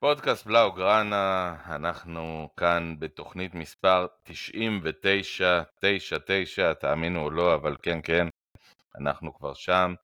[0.00, 8.28] פודקאסט בלאו גראנה, אנחנו כאן בתוכנית מספר 99, 99, תאמינו או לא, אבל כן כן,
[9.00, 9.94] אנחנו כבר שם.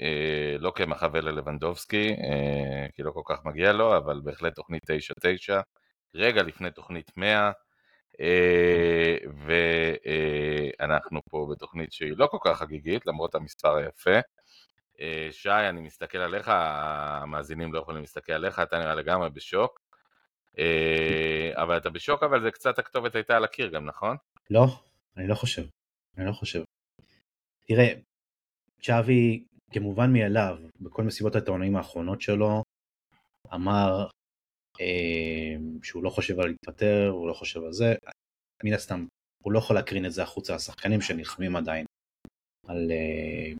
[0.00, 5.60] אה, לא כמחווה ללבנדובסקי, אה, כי לא כל כך מגיע לו, אבל בהחלט תוכנית 99,
[6.14, 7.50] רגע לפני תוכנית 100,
[8.20, 9.16] אה,
[9.46, 14.18] ואנחנו פה בתוכנית שהיא לא כל כך חגיגית, למרות המספר היפה.
[15.00, 19.80] אה, שי, אני מסתכל עליך, המאזינים לא יכולים להסתכל עליך, אתה נראה לגמרי בשוק.
[20.58, 24.16] אה, אבל אתה בשוק, אבל זה קצת הכתובת הייתה על הקיר גם, נכון?
[24.50, 24.66] לא,
[25.16, 25.62] אני לא חושב.
[26.18, 26.62] אני לא חושב.
[27.66, 27.92] תראה,
[28.82, 32.62] צ'אבי, כמובן מאליו, בכל מסיבות העיתונאים האחרונות שלו,
[33.54, 34.06] אמר
[34.80, 37.94] אה, שהוא לא חושב על להתפטר, הוא לא חושב על זה.
[38.64, 39.06] מן הסתם,
[39.44, 41.86] הוא לא יכול להקרין את זה החוצה לשחקנים שנלחמים עדיין
[42.66, 43.52] על, אה,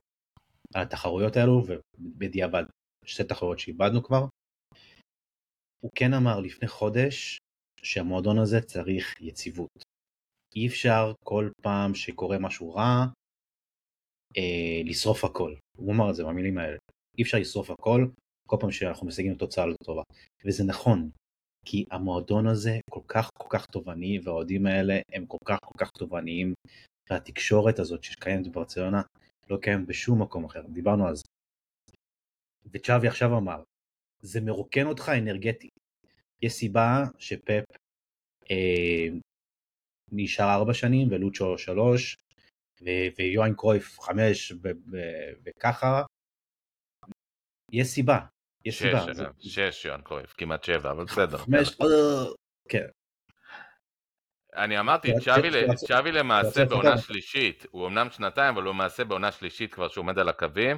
[0.74, 2.62] על התחרויות האלו, ובדיעבד
[3.04, 4.26] שתי תחרויות שאיבדנו כבר.
[5.80, 7.38] הוא כן אמר לפני חודש
[7.82, 9.82] שהמועדון הזה צריך יציבות.
[10.56, 13.06] אי אפשר כל פעם שקורה משהו רע
[14.36, 15.54] אה, לשרוף הכל.
[15.76, 16.76] הוא אמר את זה במילים האלה.
[17.18, 18.06] אי אפשר לשרוף הכל
[18.48, 20.02] כל פעם שאנחנו משיגים תוצאה לא טובה.
[20.44, 21.10] וזה נכון,
[21.66, 25.90] כי המועדון הזה כל כך כל כך תובעני והאוהדים האלה הם כל כך כל כך
[25.90, 26.54] תובעניים
[27.10, 29.02] והתקשורת הזאת שקיימת בברצלונה
[29.50, 31.22] לא קיים בשום מקום אחר, דיברנו על זה.
[32.72, 33.62] וצ'אבי עכשיו אמר,
[34.20, 35.70] זה מרוקן אותך אנרגטית.
[36.42, 37.64] יש סיבה שפפ
[38.50, 39.06] אה,
[40.12, 42.16] נשאר ארבע שנים ולוצ'ו שלוש
[43.18, 44.52] ויוהאן קרויף חמש
[45.44, 46.02] וככה.
[47.72, 48.18] יש סיבה,
[48.64, 49.04] יש שש, סיבה.
[49.04, 51.38] אגב, זה- שש יוהאן קרויף, כמעט שבע, אבל בסדר.
[51.38, 51.86] חמש, אה,
[52.68, 52.86] כן.
[54.58, 55.12] אני אמרתי,
[55.86, 56.98] צ'אבי למעשה בעונה.
[56.98, 60.76] שלישית, הוא אמנם שנתיים, אבל הוא למעשה בעונה שלישית כבר שהוא עומד על הקווים,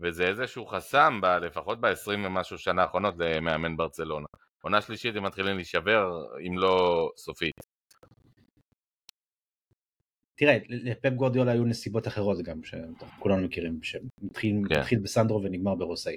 [0.00, 4.26] וזה איזשהו חסם, ב- לפחות ב-20 ומשהו שנה האחרונות למאמן ברצלונה.
[4.62, 7.54] עונה שלישית הם מתחילים להישבר, אם לא סופית.
[10.36, 15.02] תראה, לפפ גורדיולה היו נסיבות אחרות גם, שכולנו מכירים, שמתחיל כן.
[15.02, 16.14] בסנדרו ונגמר ברוסאי.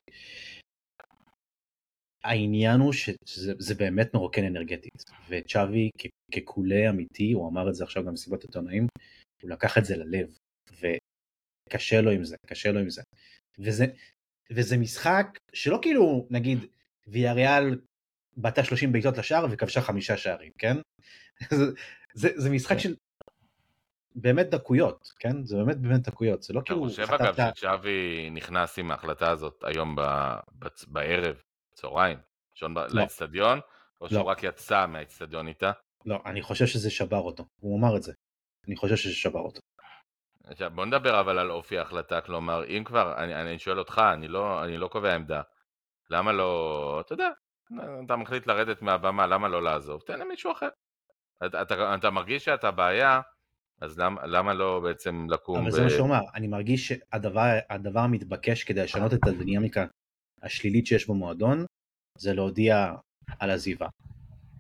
[2.34, 7.84] העניין הוא שזה זה באמת מרוקן אנרגטית, וצ'אבי כ- כקולה אמיתי, הוא אמר את זה
[7.84, 8.88] עכשיו גם במסיבות עיתונאים,
[9.42, 10.38] הוא לקח את זה ללב,
[11.70, 13.02] וקשה לו עם זה, קשה לו עם זה.
[13.60, 13.86] וזה,
[14.52, 16.60] וזה משחק שלא כאילו, נגיד,
[17.08, 17.80] ויאריאל
[18.38, 20.78] בעטה 30 בעיטות לשער וכבשה חמישה שערים, כן?
[21.58, 21.66] זה,
[22.14, 22.96] זה, זה משחק של
[24.16, 25.46] באמת דקויות, כן?
[25.46, 27.36] זה באמת באמת דקויות, זה לא כאילו חושב אגב.
[27.56, 31.42] שצ'אבי נכנס עם ההחלטה הזאת היום ב- בערב,
[31.82, 32.18] צהריים,
[32.54, 33.60] שעון ב- לאצטדיון,
[34.02, 34.28] או שהוא לא.
[34.28, 35.72] רק יצא מהאצטדיון איתה?
[36.06, 38.14] לא, אני חושב שזה שבר אותו, הוא אמר את זה.
[38.68, 39.62] אני חושב שזה שבר אותו.
[40.44, 44.28] עכשיו בוא נדבר אבל על אופי ההחלטה, כלומר אם כבר, אני, אני שואל אותך, אני
[44.28, 45.42] לא, אני לא קובע עמדה,
[46.10, 47.30] למה לא, אתה יודע,
[48.06, 50.02] אתה מחליט לרדת מהבמה, למה לא לעזוב?
[50.02, 50.70] תן למישהו אחר.
[51.46, 53.22] אתה, אתה, אתה מרגיש שאתה בעיה,
[53.82, 58.00] אז למה, למה לא בעצם לקום אבל זה מה שהוא אמר, אני מרגיש שהדבר הדבר
[58.00, 59.86] המתבקש כדי לשנות את הדינמיקה
[60.44, 61.66] השלילית שיש במועדון,
[62.18, 62.96] זה להודיע
[63.40, 63.88] על עזיבה.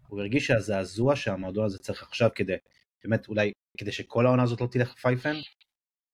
[0.07, 2.55] הוא הרגיש שהזעזוע שהמועדון הזה צריך עכשיו כדי,
[3.03, 5.35] באמת אולי, כדי שכל העונה הזאת לא תלך פייפן,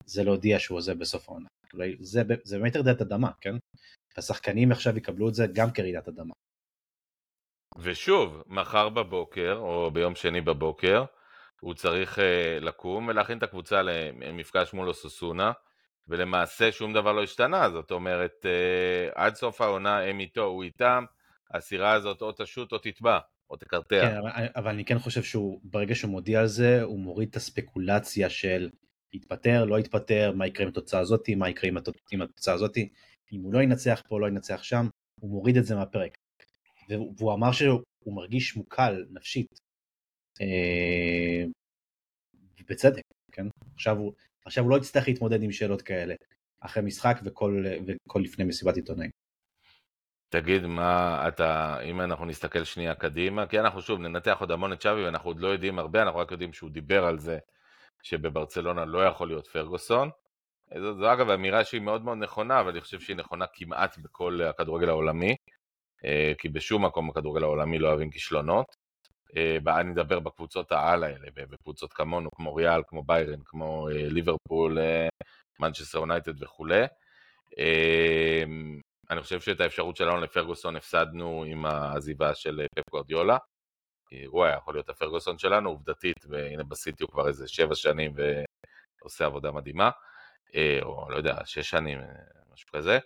[0.05, 1.47] זה להודיע שהוא עוזב בסוף העונה.
[1.73, 3.55] אולי זה, זה באמת רעידת אדמה, כן?
[4.17, 6.33] השחקנים עכשיו יקבלו את זה גם כרעידת אדמה.
[7.77, 11.05] ושוב, מחר בבוקר, או ביום שני בבוקר,
[11.61, 12.21] הוא צריך uh,
[12.61, 15.51] לקום ולהכין את הקבוצה למפגש מול אוסוסונה,
[16.07, 21.05] ולמעשה שום דבר לא השתנה, זאת אומרת, uh, עד סוף העונה הם איתו, הוא איתם,
[21.51, 24.01] הסירה הזאת או תשוט או תטבע, או תקרטע.
[24.01, 24.17] כן,
[24.55, 28.69] אבל, אני כן חושב שהוא, ברגע שהוא מודיע על זה, הוא מוריד את הספקולציה של
[29.13, 31.95] יתפטר, לא יתפטר, מה יקרה עם התוצאה הזאתי, מה יקרה עם, התוצ...
[32.11, 32.89] עם התוצאה הזאתי,
[33.33, 34.87] אם הוא לא ינצח פה, לא ינצח שם,
[35.21, 36.17] הוא מוריד את זה מהפרק.
[36.89, 39.59] והוא, אמר שהוא מרגיש מוקל נפשית.
[40.41, 41.43] אה,
[42.59, 43.47] ובצדק, כן?
[43.73, 44.13] עכשיו הוא,
[44.45, 46.15] עכשיו הוא לא יצטרך להתמודד עם שאלות כאלה,
[46.59, 49.11] אחרי משחק וכל, וכל לפני מסיבת עיתונאים.
[50.29, 54.81] תגיד מה אתה, אם אנחנו נסתכל שנייה קדימה, כי אנחנו שוב ננתח עוד המון את
[54.81, 57.37] שווי ואנחנו עוד לא יודעים הרבה, אנחנו רק יודעים שהוא דיבר על זה
[58.03, 60.09] שבברצלונה לא יכול להיות פרגוסון.
[60.79, 64.41] זו, זו אגב אמירה שהיא מאוד מאוד נכונה, אבל אני חושב שהיא נכונה כמעט בכל
[64.41, 65.35] הכדורגל העולמי,
[66.05, 68.84] אה, כי בשום מקום בכדורגל העולמי לא אוהבים כישלונות.
[69.37, 74.77] אה, אני מדבר בקבוצות העל האלה, בקבוצות כמונו, כמו ריאל, כמו ביירן, כמו אה, ליברפול,
[75.59, 76.83] מנצ'סטר יונייטד וכולי.
[79.09, 83.37] אני חושב שאת האפשרות שלנו לפרגוסון הפסדנו עם העזיבה של פפ גורדיולה.
[84.25, 88.13] הוא היה יכול להיות הפרגוסון שלנו, עובדתית, והנה בסיטי הוא כבר איזה שבע שנים
[89.01, 89.89] ועושה עבודה מדהימה,
[90.81, 91.99] או לא יודע, שש שנים,
[92.53, 92.99] משהו כזה.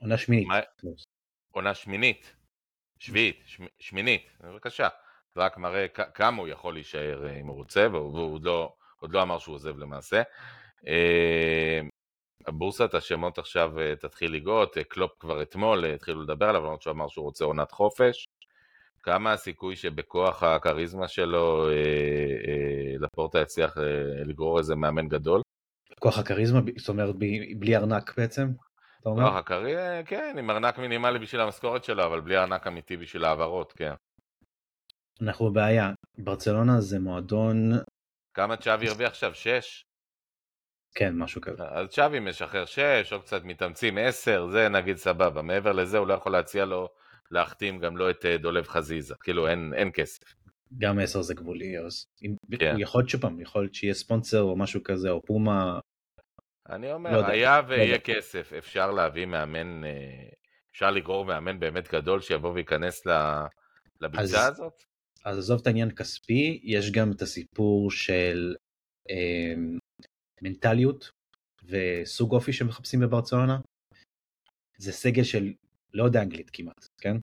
[0.00, 0.48] עונה שמינית.
[1.50, 2.37] עונה שמינית.
[2.98, 3.42] שביעית,
[3.78, 4.88] שמינית, בבקשה.
[5.34, 9.22] זה רק מראה כמה הוא יכול להישאר אם הוא רוצה, והוא עוד לא, עוד לא
[9.22, 10.22] אמר שהוא עוזב למעשה.
[12.46, 17.24] הבורסת השמות עכשיו תתחיל לגאות, קלופ כבר אתמול התחילו לדבר עליו, למרות שהוא אמר שהוא
[17.24, 18.26] רוצה עונת חופש.
[19.02, 25.40] כמה הסיכוי שבכוח הכריזמה שלו אה, אה, לפורטה יצליח אה, לגרור איזה מאמן גדול?
[25.98, 27.14] כוח הכריזמה, זאת אומרת
[27.58, 28.48] בלי ארנק בעצם?
[29.00, 29.24] אתה אומר?
[29.24, 33.72] כוח הכריזמה, כן, עם ארנק מינימלי בשביל המשכורת שלו, אבל בלי ארנק אמיתי בשביל העברות,
[33.72, 33.92] כן.
[35.22, 37.72] אנחנו בבעיה, ברצלונה זה מועדון...
[38.34, 39.34] כמה צ'אבי הרוויח עכשיו?
[39.34, 39.84] שש?
[40.94, 41.62] כן, משהו כזה.
[41.64, 45.42] אז צ'אבי משחרר שש, או קצת מתאמצים עשר, זה נגיד סבבה.
[45.42, 46.88] מעבר לזה הוא לא יכול להציע לו
[47.30, 50.34] להחתים גם לא את אה, דולב חזיזה, כאילו אין, אין כסף.
[50.78, 52.06] גם עשר זה גבולי, אז
[52.58, 52.76] כן.
[52.78, 55.80] יכול להיות שפעם, יכול להיות שיהיה ספונסר או משהו כזה, או פומה.
[56.68, 60.28] אני אומר, לא היה לא ויהיה לא כסף, אפשר להביא מאמן, אה,
[60.70, 63.06] אפשר לגרור מאמן באמת גדול שיבוא וייכנס
[64.00, 64.82] לביצה אז, הזאת?
[65.24, 68.56] אז עזוב את העניין כספי, יש גם את הסיפור של
[69.10, 69.54] אה,
[70.42, 71.10] מנטליות
[71.64, 73.60] וסוג אופי שמחפשים בברצלונה.
[74.78, 75.52] זה סגל של
[75.94, 77.16] לא יודע אנגלית כמעט, כן?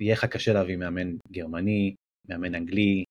[0.00, 1.94] יהיה לך קשה להביא מאמן גרמני,
[2.28, 3.04] מאמן אנגלי,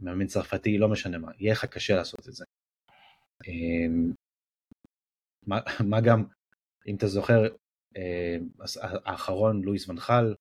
[0.00, 2.44] מאמן צרפתי, לא משנה מה, יהיה לך קשה לעשות את זה.
[5.46, 5.60] מה,
[5.90, 6.24] מה גם,
[6.86, 7.42] אם אתה זוכר,
[7.96, 8.48] אמ,
[9.04, 10.34] האחרון, לואיס ונחל,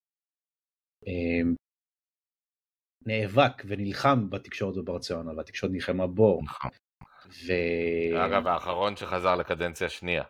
[1.07, 1.55] אמ,
[3.05, 6.41] נאבק ונלחם בתקשורת בברציונה, והתקשורת נלחמה בו.
[6.43, 6.71] נכון.
[7.27, 7.53] ו...
[8.25, 10.23] אגב, האחרון שחזר לקדנציה שנייה.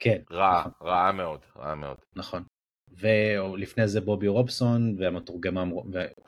[0.00, 0.22] כן.
[0.30, 0.88] רע, נכון.
[0.88, 1.98] רעה מאוד, רעה מאוד.
[2.16, 2.44] נכון.
[2.90, 5.68] ולפני זה בובי רובסון והמתורגמן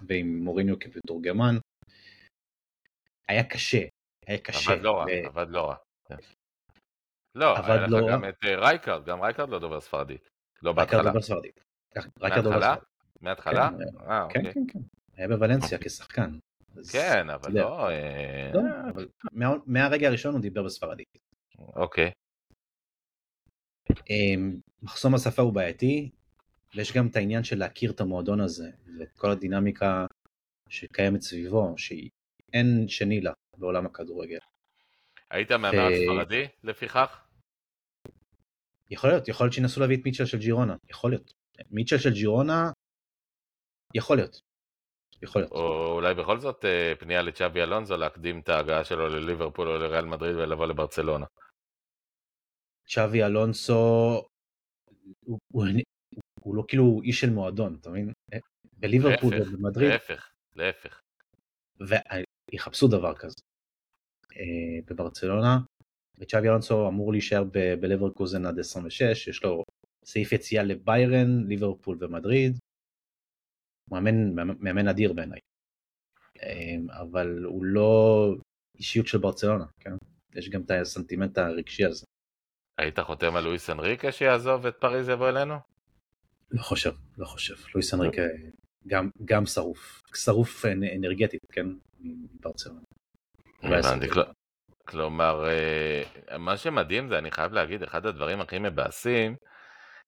[0.08, 1.54] ועם מוריניו כמתורגמן.
[3.28, 3.84] היה קשה,
[4.26, 4.72] היה קשה.
[4.72, 5.26] עבד לא רע, ו...
[5.26, 5.76] עבד לא רע.
[7.34, 10.28] לא, היה לך לא גם את אה, רייקארד, גם רייקארד לא דובר ספרדית.
[10.62, 10.98] לא בהתחלה.
[10.98, 11.60] רייקארד דובר ספרדית.
[12.20, 12.76] מההתחלה?
[13.20, 13.70] מההתחלה?
[13.70, 14.54] כן, אה, כן, אוקיי.
[14.54, 14.78] כן, כן.
[15.16, 16.38] היה בוולנסיה כשחקן.
[16.92, 17.90] כן, אבל לא...
[17.90, 18.50] אה,
[19.34, 21.18] לא מהרגע הראשון הוא דיבר בספרדית.
[21.58, 22.10] אוקיי.
[24.10, 26.10] אמ, מחסום השפה הוא בעייתי,
[26.74, 30.06] ויש גם את העניין של להכיר את המועדון הזה, ואת כל הדינמיקה
[30.68, 34.38] שקיימת סביבו, שאין שני לה בעולם הכדורגל.
[35.30, 37.26] היית מהמר ספרדי לפיכך?
[38.90, 41.32] יכול להיות, יכול להיות שינסו להביא את מיטשל של ג'ירונה, יכול להיות.
[41.70, 42.70] מיטשל של ג'ירונה,
[43.94, 44.40] יכול להיות.
[45.22, 45.52] יכול להיות.
[45.52, 50.04] או אולי בכל זאת אה, פנייה לצ'אבי אלונזו להקדים את ההגעה שלו לליברפול או לריאל
[50.04, 51.26] מדריד ולבוא לברצלונה.
[52.88, 53.72] צ'אבי אלונסו
[55.20, 55.64] הוא, הוא,
[56.40, 58.12] הוא לא כאילו איש של מועדון, אתה מבין?
[58.72, 59.90] בליברפול ובמדריד.
[59.90, 61.00] להפך, להפך.
[62.50, 63.42] ויחפשו דבר כזה.
[64.36, 65.58] אה, בברצלונה,
[66.18, 67.44] וצ'אבי אלונסו אמור להישאר
[67.80, 69.64] בלברקוזן עד 26, יש לו
[70.04, 72.58] סעיף יציאה לביירן, ליברפול ומדריד.
[73.90, 75.38] מאמן, מאמן אדיר בעיניי.
[76.42, 78.34] אה, אבל הוא לא
[78.78, 79.92] אישיות של ברצלונה, כן?
[80.34, 82.04] יש גם את הסנטימנט הרגשי הזה.
[82.78, 85.54] היית חותם על לואיס אנריקה שיעזוב את פריז יבוא אלינו?
[86.50, 87.54] לא חושב, לא חושב.
[87.74, 88.22] לואיס אנריקה
[88.86, 90.02] גם, גם שרוף.
[90.14, 90.64] שרוף
[90.96, 91.66] אנרגטית, כן?
[92.00, 92.80] מברצלונה.
[93.62, 94.06] הבנתי,
[94.84, 99.36] כלומר, אה, מה שמדהים זה, אני חייב להגיד, אחד הדברים הכי מבאסים,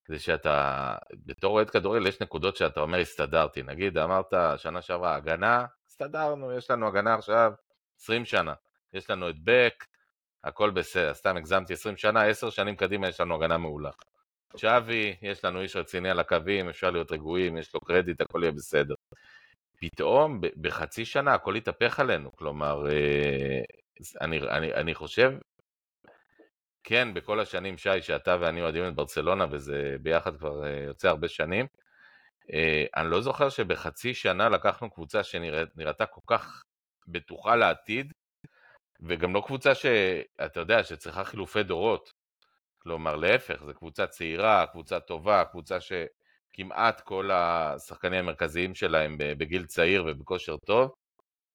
[0.09, 0.95] זה שאתה,
[1.27, 6.71] בתור אוהד כדורגל יש נקודות שאתה אומר הסתדרתי, נגיד אמרת שנה שעברה הגנה, הסתדרנו, יש
[6.71, 7.53] לנו הגנה עכשיו
[8.01, 8.55] 20 שנה,
[8.93, 9.85] יש לנו את בק,
[10.45, 13.91] הכל בסדר, סתם הגזמתי 20 שנה, 10 שנים קדימה יש לנו הגנה מעולה.
[14.57, 18.53] שווי, יש לנו איש רציני על הקווים, אפשר להיות רגועים, יש לו קרדיט, הכל יהיה
[18.53, 18.95] בסדר.
[19.83, 23.61] פתאום בחצי שנה הכל יתהפך עלינו, כלומר, אה,
[24.21, 25.33] אני, אני, אני חושב,
[26.85, 31.29] כן, בכל השנים, שי, שאתה ואני אוהדים את ברצלונה, וזה ביחד כבר אה, יוצא הרבה
[31.29, 31.67] שנים,
[32.53, 36.63] אה, אני לא זוכר שבחצי שנה לקחנו קבוצה שנראתה כל כך
[37.07, 38.13] בטוחה לעתיד,
[39.01, 42.13] וגם לא קבוצה שאתה יודע, שצריכה חילופי דורות.
[42.79, 45.81] כלומר, להפך, זו קבוצה צעירה, קבוצה טובה, קבוצה
[46.53, 50.95] שכמעט כל השחקנים המרכזיים שלה הם בגיל צעיר ובכושר טוב,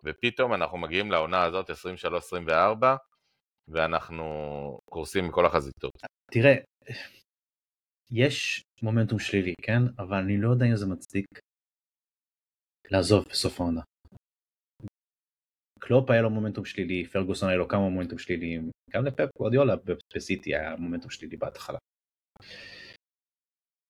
[0.04, 2.54] ופתאום אנחנו מגיעים לעונה הזאת, 23-24,
[3.68, 4.26] ואנחנו
[4.90, 5.92] קורסים מכל החזיתות.
[6.32, 6.56] תראה,
[8.12, 9.82] יש מומנטום שלילי, כן?
[10.00, 11.26] אבל אני לא יודע אם זה מצדיק
[12.92, 13.82] לעזוב בסוף העונה.
[15.80, 19.74] קלופ היה לו מומנטום שלילי, פרגוסון היה לו כמה מומנטום שליליים, גם לפפ גורדיולה
[20.16, 21.78] בסיטי היה מומנטום שלילי בהתחלה.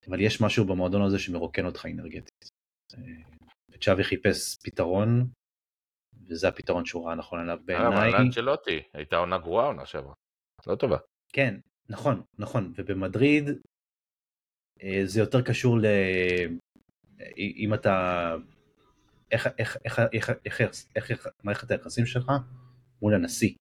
[0.07, 2.49] אבל יש משהו במועדון הזה שמרוקן אותך אנרגטית.
[3.71, 5.27] וצ'אבי חיפש פתרון,
[6.27, 7.87] וזה הפתרון שהוא ראה נכון עליו בעיניי.
[7.87, 10.13] אבל אנצ'לוטי, הייתה עונה גרועה עונה שעברה,
[10.67, 10.97] לא טובה.
[11.33, 11.59] כן,
[11.89, 13.49] נכון, נכון, ובמדריד
[14.83, 15.77] אה, זה יותר קשור
[17.37, 18.35] אם אתה,
[19.31, 20.61] איך, איך, איך, איך, איך,
[20.95, 22.31] איך, איך מערכת היחסים שלך
[23.01, 23.55] מול הנשיא.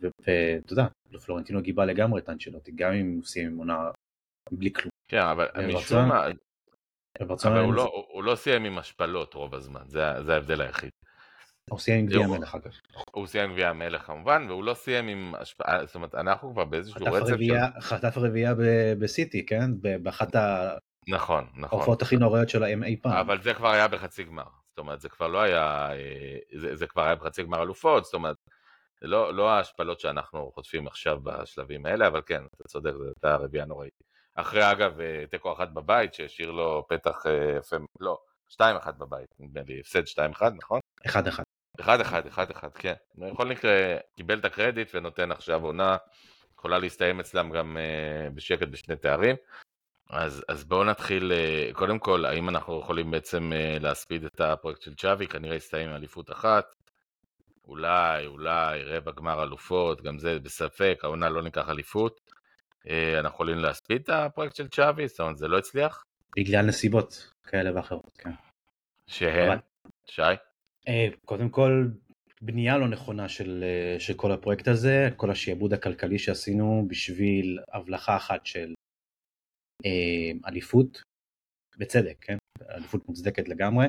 [0.00, 0.86] ואתה יודע,
[1.24, 3.90] פלורנטינו גיבה לגמרי את אנצ'לוטי, גם אם עם עונה
[4.52, 4.90] בלי כלום.
[5.08, 6.26] כן, אבל משום מה,
[7.20, 10.90] אבל הוא לא, הוא לא סיים עם השפלות רוב הזמן, זה, זה ההבדל היחיד.
[11.70, 12.70] הוא סיים עם גביע המלך אגב.
[13.12, 16.64] הוא סיים עם גביע המלך כמובן, והוא לא סיים עם השפעה, זאת אומרת, אנחנו כבר
[16.64, 17.80] באיזשהו רצף של...
[17.80, 18.54] חטף רביעייה
[18.98, 19.70] בסיטי, כן?
[20.02, 20.36] באחת
[21.08, 21.78] נכון, נכון.
[21.78, 23.12] ההופעות הכי נוראיות שלהם אי פעם.
[23.12, 24.44] אבל זה כבר היה בחצי גמר.
[24.68, 28.14] זאת אומרת, זה כבר לא היה, אה, זה, זה כבר היה בחצי גמר אלופות, זאת
[28.14, 28.36] אומרת,
[29.02, 33.66] לא, לא ההשפלות שאנחנו חוטפים עכשיו בשלבים האלה, אבל כן, אתה צודק, זו הייתה רביעייה
[33.66, 34.09] נוראית.
[34.40, 38.18] אחרי אגב אה, תיקו אחת בבית שהשאיר לו פתח אה, יפה, לא,
[38.48, 40.80] שתיים אחת בבית, נדמה לי, הפסד שתיים אחד, נכון?
[41.06, 41.42] אחד אחד.
[41.80, 42.94] אחד אחד, אחד אחד, כן.
[43.18, 45.96] בכל מקרה, קיבל את הקרדיט ונותן עכשיו עונה,
[46.58, 49.36] יכולה להסתיים אצלם גם uh, בשקט בשני תארים.
[50.10, 51.32] אז, אז בואו נתחיל,
[51.72, 56.30] קודם כל, האם אנחנו יכולים בעצם להספיד את הפרויקט של צ'אבי, כנראה יסתיים עם אליפות
[56.30, 56.64] אחת.
[57.68, 62.20] אולי, אולי, רבע גמר אלופות, גם זה בספק, העונה לא ניקח אליפות.
[62.88, 65.08] אה, אנחנו יכולים להספיד את הפרויקט של צ'אבי?
[65.08, 66.02] זאת אומרת, זה לא הצליח?
[66.36, 68.30] בגלל נסיבות כאלה ואחרות, כן.
[69.06, 69.58] שהן?
[70.06, 70.22] שי?
[70.88, 71.88] אה, קודם כל,
[72.42, 78.16] בנייה לא נכונה של, אה, של כל הפרויקט הזה, כל השיעבוד הכלכלי שעשינו בשביל הבלחה
[78.16, 78.74] אחת של
[80.46, 81.02] אליפות,
[81.78, 82.36] בצדק, כן?
[82.70, 83.86] אליפות מוצדקת לגמרי,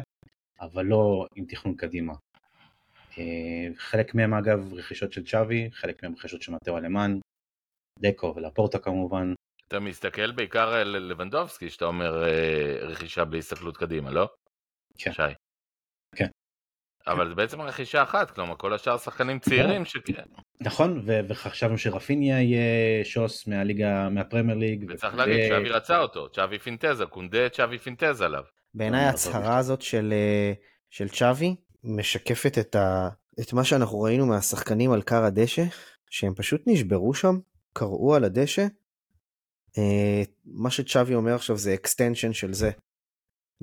[0.62, 2.13] אבל לא עם תכנון קדימה.
[3.75, 7.19] חלק מהם אגב רכישות של צ'אבי, חלק מהם רכישות של מטאו אלמן,
[8.00, 9.33] דקו ולפורטה כמובן.
[9.67, 14.29] אתה מסתכל בעיקר על לבנדובסקי, שאתה אומר אה, רכישה בלי הסתכלות קדימה, לא?
[14.98, 15.13] כן.
[15.13, 15.21] שי.
[16.15, 16.27] כן.
[17.07, 20.24] אבל זה בעצם רכישה אחת, כלומר כל השאר שחקנים צעירים שכן.
[20.62, 24.86] נכון, וחשבנו שרפיניה יהיה שוס מהליגה, מהפרמייר ליג.
[24.89, 28.43] וצריך להגיד, צ'אבי רצה אותו, צ'אבי פינטזה, קונדה צ'אבי פינטזה עליו.
[28.74, 30.53] בעיניי ההצהרה הזאת של, אה,
[30.89, 35.63] של צ'אבי משקפת את, ה, את מה שאנחנו ראינו מהשחקנים על כר הדשא,
[36.10, 37.39] שהם פשוט נשברו שם
[37.74, 38.68] קרסו על הדשא,
[39.78, 42.72] אה, מה שצ'אבי אומר עכשיו זה extension של זה.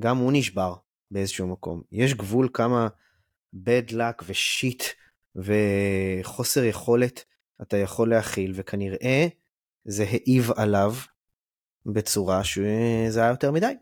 [0.00, 0.74] גם הוא נשבר
[1.10, 1.82] באיזשהו מקום.
[1.92, 2.88] יש גבול כמה
[3.54, 4.82] bad luck ו shit
[5.36, 7.24] וחוסר יכולת
[7.62, 9.26] אתה יכול להכיל, וכנראה
[9.84, 10.92] זה העיב עליו
[11.86, 13.72] בצורה שזה היה יותר מדי.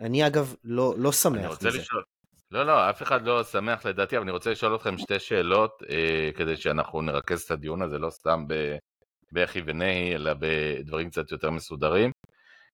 [0.00, 1.68] אני אגב לא, לא שמח מזה.
[1.68, 2.04] לשאול,
[2.50, 6.30] לא, לא, אף אחד לא שמח לדעתי, אבל אני רוצה לשאול אתכם שתי שאלות אה,
[6.36, 8.54] כדי שאנחנו נרכז את הדיון הזה, לא סתם ב,
[9.32, 12.10] בכי ונהי, אלא בדברים קצת יותר מסודרים.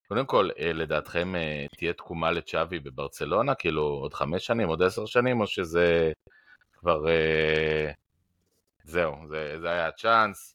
[0.08, 3.54] קודם כל, אה, לדעתכם אה, תהיה תקומה לצ'אבי בברצלונה?
[3.54, 6.12] כאילו עוד חמש שנים, עוד עשר שנים, או שזה
[6.72, 7.08] כבר...
[7.08, 7.90] אה,
[8.84, 10.52] זהו, זה, זה היה הצ'אנס.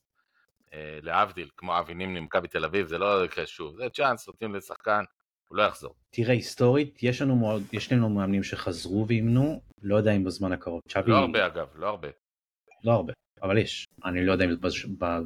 [1.01, 3.75] להבדיל, כמו אבי נימני ממכבי תל אביב, זה לא יקרה שוב.
[3.75, 5.03] זה צ'אנס, נותנים לשחקן,
[5.47, 5.95] הוא לא יחזור.
[6.09, 10.81] תראה, היסטורית, יש לנו, יש לנו מאמנים שחזרו ואימנו, לא יודע אם בזמן הקרוב.
[10.87, 11.11] צ'אבי...
[11.11, 12.07] לא הרבה אגב, לא הרבה.
[12.83, 13.13] לא הרבה.
[13.41, 14.55] אבל יש, אני לא יודע אם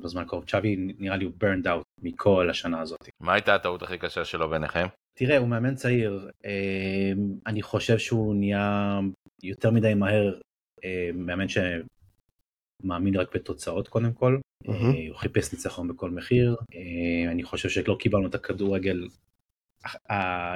[0.01, 3.09] בזמן הקרוב, צ'אבי נראה לי הוא burned out מכל השנה הזאת.
[3.19, 4.87] מה הייתה הטעות הכי קשה שלו ביניכם?
[5.17, 8.99] תראה, הוא מאמן צעיר, אמ, אני חושב שהוא נהיה
[9.43, 10.39] יותר מדי מהר
[10.83, 14.71] אמ, מאמן שמאמין רק בתוצאות קודם כל, mm-hmm.
[15.09, 19.07] הוא חיפש ניצחון בכל מחיר, אמ, אני חושב שלא קיבלנו את הכדורגל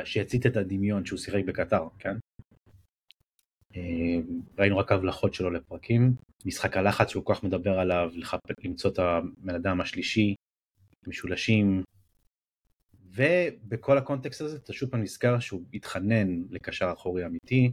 [0.03, 2.17] שהצית את הדמיון שהוא שיחק בקטר, כן?
[4.57, 6.13] ראינו רק הבלחות שלו לפרקים,
[6.45, 8.11] משחק הלחץ שהוא כל כך מדבר עליו,
[8.63, 10.35] למצוא את הבן אדם השלישי,
[11.07, 11.83] משולשים,
[13.05, 17.71] ובכל הקונטקסט הזה אתה שוב פעם נזכר שהוא התחנן לקשר אחורי אמיתי,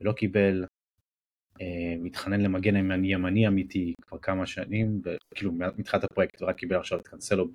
[0.00, 0.64] ולא קיבל,
[1.60, 5.02] אה, מתחנן למגן ימני ימני אמיתי כבר כמה שנים,
[5.34, 7.48] כאילו מתחילת הפרויקט, ורק קיבל עכשיו את קנסלו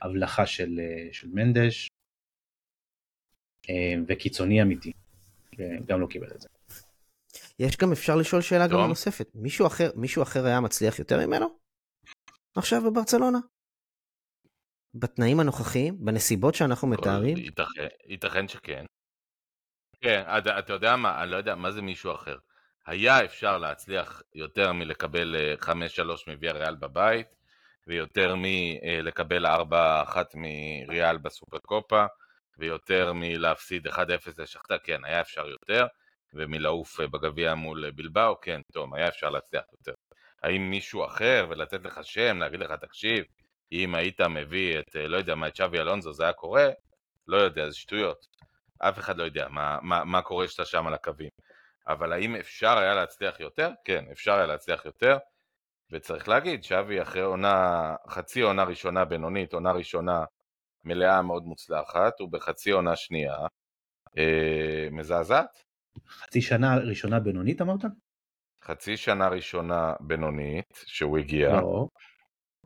[0.00, 1.88] בהבלחה של, אה, של מנדש,
[3.70, 4.92] אה, וקיצוני אמיתי,
[5.86, 6.48] גם לא קיבל את זה.
[7.58, 9.30] יש גם, אפשר לשאול שאלה גם נוספת.
[9.34, 11.46] מישהו אחר, מישהו אחר היה מצליח יותר ממנו?
[12.56, 13.38] עכשיו בברצלונה?
[14.94, 16.04] בתנאים הנוכחיים?
[16.04, 17.36] בנסיבות שאנחנו מתארים?
[17.36, 18.84] ייתכן, ייתכן שכן.
[20.00, 22.36] כן, אתה, אתה יודע מה, אני לא יודע מה זה מישהו אחר.
[22.86, 25.74] היה אפשר להצליח יותר מלקבל 5-3 אה,
[26.34, 27.26] מוויה ריאל בבית,
[27.86, 29.50] ויותר מלקבל 4-1
[30.34, 32.04] מריאל בסופר קופה,
[32.58, 33.98] ויותר מלהפסיד 1-0
[34.38, 35.86] לשחטה, כן, היה אפשר יותר.
[36.34, 39.92] ומלעוף אה, בגביע מול אה, בלבאו, כן, טוב, היה אפשר להצליח יותר.
[40.42, 43.24] האם מישהו אחר ולתת לך שם, להגיד לך, תקשיב,
[43.72, 46.68] אם היית מביא את, אה, לא יודע מה, את שווי אלונזו, זה היה קורה?
[47.28, 48.26] לא יודע, זה שטויות.
[48.78, 51.30] אף אחד לא יודע מה, מה, מה קורה שאתה שם על הקווים.
[51.88, 53.70] אבל האם אפשר היה להצליח יותר?
[53.84, 55.18] כן, אפשר היה להצליח יותר.
[55.92, 60.24] וצריך להגיד, שווי אחרי עונה, חצי עונה ראשונה בינונית, עונה ראשונה
[60.84, 63.34] מלאה מאוד מוצלחת, הוא בחצי עונה שנייה,
[64.18, 65.62] אה, מזעזעת.
[66.08, 67.80] חצי שנה ראשונה בינונית אמרת?
[68.64, 71.48] חצי שנה ראשונה בינונית, שהוא הגיע.
[71.50, 71.86] לא.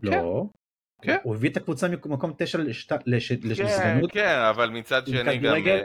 [0.01, 0.07] כן.
[0.11, 0.45] לא.
[1.03, 1.17] כן.
[1.23, 5.55] הוא הביא את הקבוצה ממקום תשע לשת- לש- כן, כן, אבל מצד שני גם...
[5.67, 5.83] אה,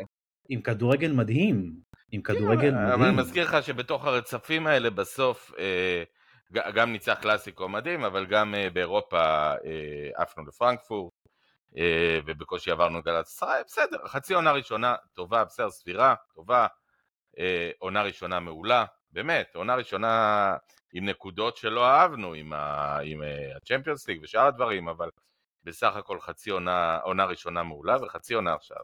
[0.50, 1.76] עם כדורגל מדהים.
[2.12, 3.16] עם כדורגל אבל אני מדהים.
[3.16, 6.04] מזכיר לך שבתוך הרצפים האלה בסוף אה,
[6.76, 9.18] גם ניצח קלאסיקו מדהים, אבל גם אה, באירופה
[9.66, 11.14] אה, עפנו לפרנקפורט,
[12.26, 16.68] ובקושי עברנו גלת ישראל, בסדר, חצי עונה ראשונה טובה, בסדר, סבירה, טובה,
[17.40, 20.56] אה, עונה ראשונה מעולה, באמת, עונה ראשונה
[20.94, 25.10] עם נקודות שלא אהבנו, עם, אה, הצ'מפיונס ליג ושאר הדברים, אבל
[25.64, 28.82] בסך הכל חצי עונה, עונה ראשונה מעולה וחצי עונה עכשיו.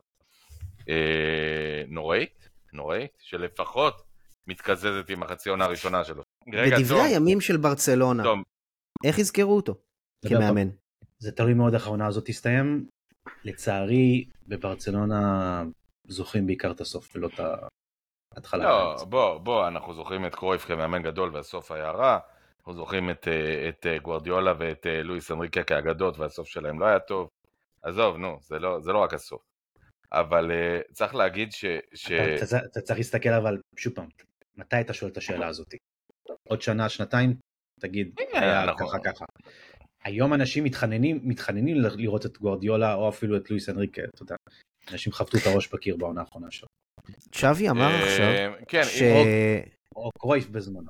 [0.90, 4.04] אה, נוראית, נוראית, שלפחות
[4.48, 6.24] מתקזזת עם החצי עונה הראשונה שלו.
[6.54, 8.24] בדברי הימים של ברצלונה,
[9.04, 9.76] איך יזכרו אותו
[10.28, 10.70] כמאמן?
[11.20, 12.88] זה תלוי מאוד איך העונה הזאת תסתיים.
[13.44, 15.64] לצערי בברצלונה
[16.08, 17.40] זוכרים בעיקר את הסוף ולא את
[18.36, 18.64] ההתחלה.
[18.64, 22.20] לא, בוא, בוא, אנחנו זוכרים את קרויף כמאמן גדול והסוף היה רע,
[22.60, 26.86] אנחנו זוכרים את, אה, את אה, גוורדיולה ואת אה, לואיס אנריקה כאגדות והסוף שלהם לא
[26.86, 27.30] היה טוב.
[27.82, 29.42] עזוב, נו, זה לא, זה לא רק הסוף.
[30.12, 31.66] אבל אה, צריך להגיד ש...
[31.94, 32.12] ש...
[32.12, 34.08] אתה, אתה, אתה צריך להסתכל אבל שוב פעם
[34.56, 35.74] מתי אתה שואל את השאלה הזאת
[36.48, 37.36] עוד שנה שנתיים
[37.80, 39.26] תגיד היה אנחנו- ככה ככה.
[40.06, 44.36] היום אנשים מתחננים מתחננים לראות את גוארדיולה או אפילו את לואיס אנריקה אתה יודע.
[44.92, 46.68] אנשים חבטו את הראש בקיר בעונה האחרונה שלו.
[47.32, 49.02] צ'אבי אמר אה, עכשיו, כן, ש...
[49.96, 50.88] או קרויף בזמנו.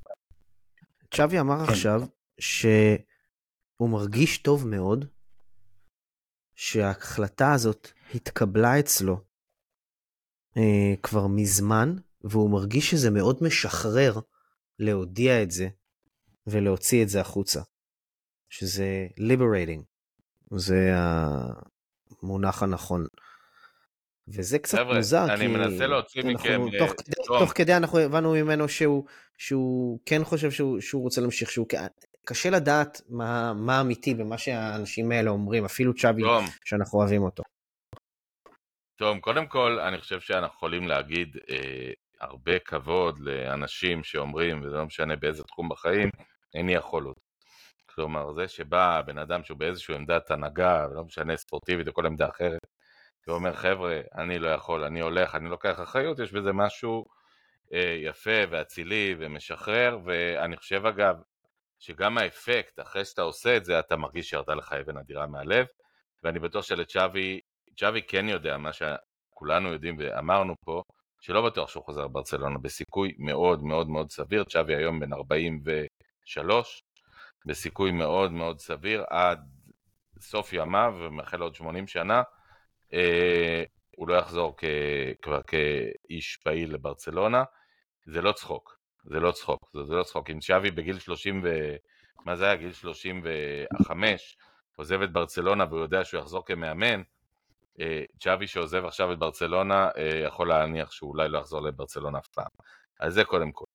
[1.11, 1.71] צ'אבי אמר כן.
[1.71, 2.01] עכשיו
[2.39, 5.05] שהוא מרגיש טוב מאוד
[6.55, 9.21] שההחלטה הזאת התקבלה אצלו
[10.57, 14.19] אה, כבר מזמן, והוא מרגיש שזה מאוד משחרר
[14.79, 15.67] להודיע את זה
[16.47, 17.61] ולהוציא את זה החוצה.
[18.49, 19.81] שזה liberating,
[20.57, 20.91] זה
[22.21, 23.05] המונח הנכון.
[24.27, 27.15] וזה קצת חבר'ה, מוזר, אני כי מנסה להוציא אנחנו- מכם, תוך, אה, כדי.
[27.39, 29.05] תוך כדי אנחנו הבנו ממנו שהוא,
[29.37, 31.85] שהוא כן חושב שהוא, שהוא רוצה להמשיך, שהוא כן-
[32.25, 36.21] קשה לדעת מה, מה אמיתי במה שהאנשים האלה אומרים, אפילו צ'אבי
[36.65, 37.43] שאנחנו אוהבים אותו.
[38.97, 44.85] תום, קודם כל, אני חושב שאנחנו יכולים להגיד אה, הרבה כבוד לאנשים שאומרים, וזה לא
[44.85, 46.09] משנה באיזה תחום בחיים,
[46.53, 47.15] איני יכול עוד.
[47.95, 52.29] כלומר, זה שבא בן אדם שהוא באיזושהי עמדת הנהגה, לא משנה ספורטיבית או כל עמדה
[52.29, 52.67] אחרת,
[53.27, 57.05] ואומר, חבר'ה, אני לא יכול, אני הולך, אני לוקח אחריות, יש בזה משהו
[57.73, 61.15] אה, יפה ואצילי ומשחרר, ואני חושב אגב,
[61.79, 65.65] שגם האפקט, אחרי שאתה עושה את זה, אתה מרגיש שירדה לך אבן אדירה מהלב,
[66.23, 67.39] ואני בטוח שלצ'אבי,
[67.77, 70.83] צ'אבי כן יודע מה שכולנו יודעים ואמרנו פה,
[71.21, 76.83] שלא בטוח שהוא חוזר לברצלונה, בסיכוי מאוד מאוד מאוד סביר, צ'אבי היום בן 43,
[77.45, 79.39] בסיכוי מאוד מאוד סביר עד
[80.19, 82.21] סוף ימיו, ומאחל עוד 80 שנה,
[82.93, 83.63] אה,
[83.95, 84.63] הוא לא יחזור כ,
[85.21, 87.43] כבר כאיש פעיל לברצלונה,
[88.05, 91.75] זה לא צחוק, זה לא צחוק, זה, זה לא צחוק, אם צ'אבי בגיל 30 ו...
[92.25, 92.55] מה זה היה?
[92.55, 94.37] גיל 35,
[94.75, 97.01] עוזב את ברצלונה והוא יודע שהוא יחזור כמאמן,
[97.79, 102.27] אה, צ'אבי שעוזב עכשיו את ברצלונה אה, יכול להניח שהוא אולי לא יחזור לברצלונה אף
[102.27, 102.47] פעם.
[102.99, 103.65] אז זה קודם כל.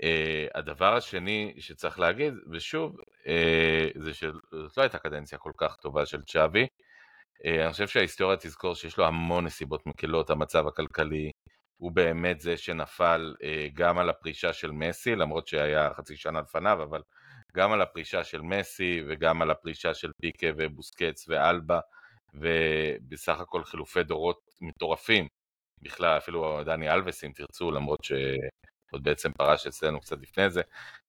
[0.00, 6.06] Uh, הדבר השני שצריך להגיד, ושוב, uh, זה שזאת לא הייתה קדנציה כל כך טובה
[6.06, 6.62] של צ'אבי.
[6.64, 11.30] Uh, אני חושב שההיסטוריה תזכור שיש לו המון נסיבות מקלות, המצב הכלכלי,
[11.76, 16.82] הוא באמת זה שנפל uh, גם על הפרישה של מסי, למרות שהיה חצי שנה לפניו,
[16.82, 17.02] אבל
[17.56, 21.80] גם על הפרישה של מסי וגם על הפרישה של פיקה ובוסקץ ואלבה,
[22.34, 25.28] ובסך הכל חילופי דורות מטורפים.
[25.82, 28.12] בכלל, אפילו דני אלווס אם תרצו, למרות ש...
[28.94, 30.62] עוד בעצם פרש אצלנו קצת לפני זה,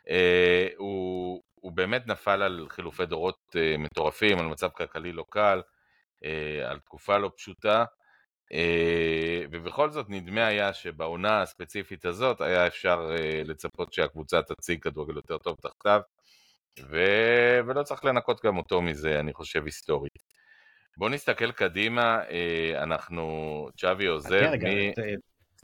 [0.09, 5.61] אה, הוא, הוא באמת נפל על חילופי דורות אה, מטורפים, על מצב כלכלי לא קל,
[6.25, 7.85] אה, על תקופה לא פשוטה,
[9.51, 13.11] ובכל זאת נדמה היה שבעונה הספציפית הזאת היה אפשר
[13.45, 16.01] לצפות שהקבוצה תציג כדורגל יותר טוב תחתיו,
[16.79, 16.97] ו...
[17.67, 20.19] ולא צריך לנקות גם אותו מזה, אני חושב, היסטורית.
[20.97, 22.19] בואו נסתכל קדימה,
[22.75, 24.69] אנחנו, צ'אבי עוזב, רגע.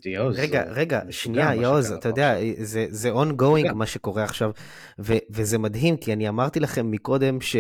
[0.10, 2.36] יעוז, רגע, רגע, שנייה, שקרה אתה יודע.
[2.62, 3.74] זה, זה ongoing.
[3.74, 4.52] מה שקורה עכשיו,
[5.00, 7.56] ו, וזה מדהים, כי אני אמרתי לכם מקודם ש...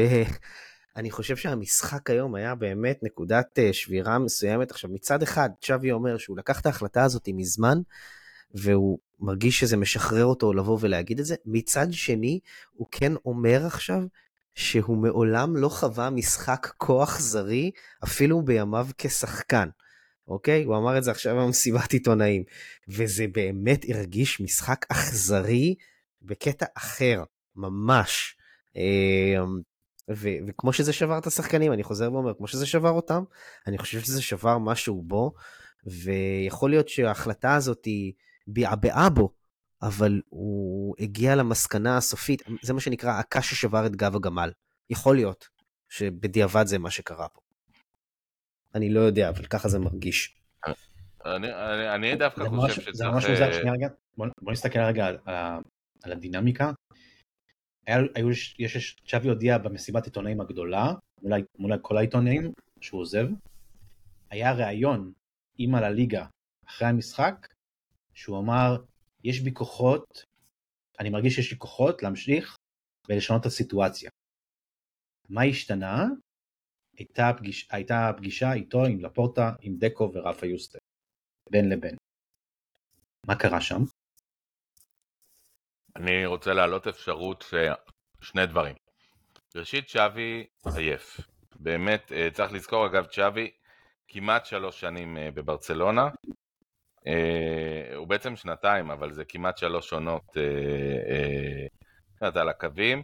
[0.95, 4.71] אני חושב שהמשחק היום היה באמת נקודת אה, שבירה מסוימת.
[4.71, 7.77] עכשיו, מצד אחד, צ'אבי אומר שהוא לקח את ההחלטה הזאת מזמן,
[8.53, 11.35] והוא מרגיש שזה משחרר אותו לבוא ולהגיד את זה.
[11.45, 12.39] מצד שני,
[12.73, 14.03] הוא כן אומר עכשיו
[14.55, 17.71] שהוא מעולם לא חווה משחק כה אכזרי,
[18.03, 19.69] אפילו בימיו כשחקן.
[20.27, 20.63] אוקיי?
[20.63, 22.43] הוא אמר את זה עכשיו במסיבת עיתונאים.
[22.87, 25.75] וזה באמת הרגיש משחק אכזרי
[26.21, 27.23] בקטע אחר,
[27.55, 28.35] ממש.
[28.77, 29.43] אה,
[30.11, 33.23] ו- וכמו שזה שבר את השחקנים, אני חוזר ואומר, כמו שזה שבר אותם,
[33.67, 35.33] אני חושב שזה שבר משהו בו,
[35.85, 38.13] ויכול להיות שההחלטה הזאת היא
[38.47, 39.33] ביעבעה בו,
[39.81, 44.51] אבל הוא הגיע למסקנה הסופית, זה מה שנקרא הקש ששבר את גב הגמל.
[44.89, 45.47] יכול להיות
[45.89, 47.41] שבדיעבד זה מה שקרה פה.
[48.75, 50.35] אני לא יודע, אבל ככה זה מרגיש.
[51.25, 52.95] אני, אני, אני דווקא חושב ממש, שצריך...
[52.95, 55.59] זה ממש מוזר, אה, שנייה רגע, בוא, בוא נסתכל רגע על, על, ה-
[56.03, 56.71] על הדינמיקה.
[57.87, 60.93] היה, היו, יש, יש, צ'אבי הודיע במסיבת עיתונאים הגדולה,
[61.57, 63.27] מול כל העיתונאים, שהוא עוזב.
[64.29, 65.11] היה ראיון
[65.57, 66.25] עם על הליגה
[66.65, 67.47] אחרי המשחק,
[68.13, 68.83] שהוא אמר,
[69.23, 70.25] יש בי כוחות,
[70.99, 72.55] אני מרגיש שיש לי כוחות להמשיך
[73.09, 74.09] ולשנות את הסיטואציה.
[75.29, 76.05] מה השתנה?
[76.97, 80.79] הייתה, פגיש, הייתה פגישה איתו, עם לפורטה, עם דקו ורפה יוסטר,
[81.49, 81.95] בין לבין.
[83.27, 83.81] מה קרה שם?
[85.95, 87.45] אני רוצה להעלות אפשרות
[88.21, 88.75] שני דברים.
[89.55, 91.19] ראשית, שווי עייף.
[91.59, 93.51] באמת, אה, צריך לזכור, אגב, שווי
[94.07, 96.09] כמעט שלוש שנים אה, בברצלונה.
[97.07, 100.37] אה, הוא בעצם שנתיים, אבל זה כמעט שלוש עונות
[102.21, 103.01] על הקווים.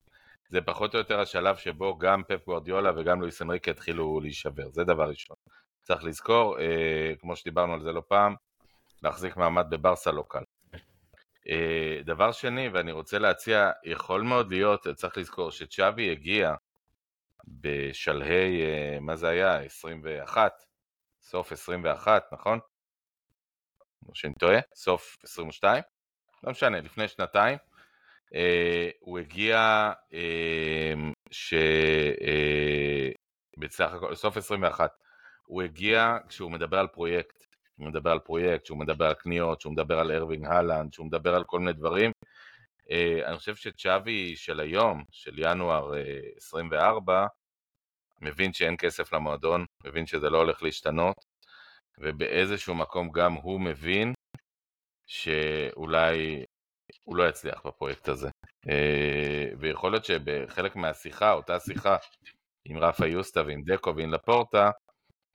[0.49, 4.83] זה פחות או יותר השלב שבו גם פפ גוורדיולה וגם לואיס אנריקה התחילו להישבר, זה
[4.83, 5.37] דבר ראשון.
[5.81, 8.35] צריך לזכור, אה, כמו שדיברנו על זה לא פעם,
[9.03, 10.43] להחזיק מעמד בברסה לא קל.
[11.49, 16.53] אה, דבר שני, ואני רוצה להציע, יכול מאוד להיות, צריך לזכור שצ'אבי הגיע
[17.47, 19.59] בשלהי, אה, מה זה היה?
[19.59, 20.51] 21,
[21.21, 22.59] סוף 21, נכון?
[24.09, 24.59] או שאני טועה?
[24.75, 25.83] סוף 22?
[26.43, 27.57] לא משנה, לפני שנתיים.
[28.35, 30.93] אה, הוא הגיע אה,
[31.31, 31.53] ש...
[32.21, 33.09] אה,
[33.57, 34.91] בסך הכל, סוף 21.
[35.45, 37.47] הוא הגיע כשהוא מדבר על פרויקט.
[37.77, 41.35] הוא מדבר על פרויקט, שהוא מדבר על קניות, שהוא מדבר על ארווינג הלנד, שהוא מדבר
[41.35, 42.11] על כל מיני דברים.
[42.91, 47.27] אה, אני חושב שצ'אבי של היום, של ינואר אה, 24,
[48.21, 51.15] מבין שאין כסף למועדון, מבין שזה לא הולך להשתנות,
[51.97, 54.13] ובאיזשהו מקום גם הוא מבין
[55.07, 56.45] שאולי
[57.07, 58.29] הוא לא יצליח בפרויקט הזה.
[58.69, 61.95] אה, ויכול להיות שבחלק מהשיחה, אותה שיחה
[62.65, 64.71] עם רפה יוסטה ועם דקו ועם לפורטה,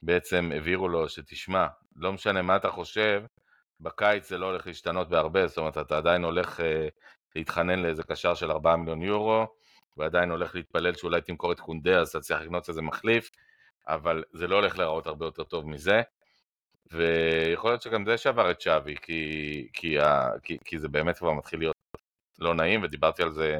[0.03, 3.23] בעצם הבהירו לו שתשמע, לא משנה מה אתה חושב,
[3.81, 6.89] בקיץ זה לא הולך להשתנות בהרבה, זאת אומרת אתה עדיין הולך אה,
[7.37, 9.47] להתחנן לאיזה קשר של 4 מיליון יורו,
[9.97, 13.31] ועדיין הולך להתפלל שאולי תמכור את קונדה אז תצליח לקנות איזה מחליף,
[13.89, 16.03] אבל זה לא הולך להיראות הרבה יותר טוב מזה.
[16.93, 21.33] ויכול להיות שגם זה שבר את שווי, כי, כי, ה, כי, כי זה באמת כבר
[21.33, 21.77] מתחיל להיות
[22.39, 23.59] לא נעים, ודיברתי על זה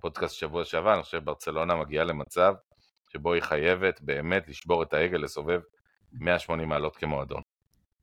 [0.00, 2.54] פודקאסט שבוע שעבר, אני חושב שברצלונה מגיעה למצב
[3.12, 5.60] שבו היא חייבת באמת לשבור את העגל, לסובב
[6.12, 7.42] 180 מעלות כמועדון.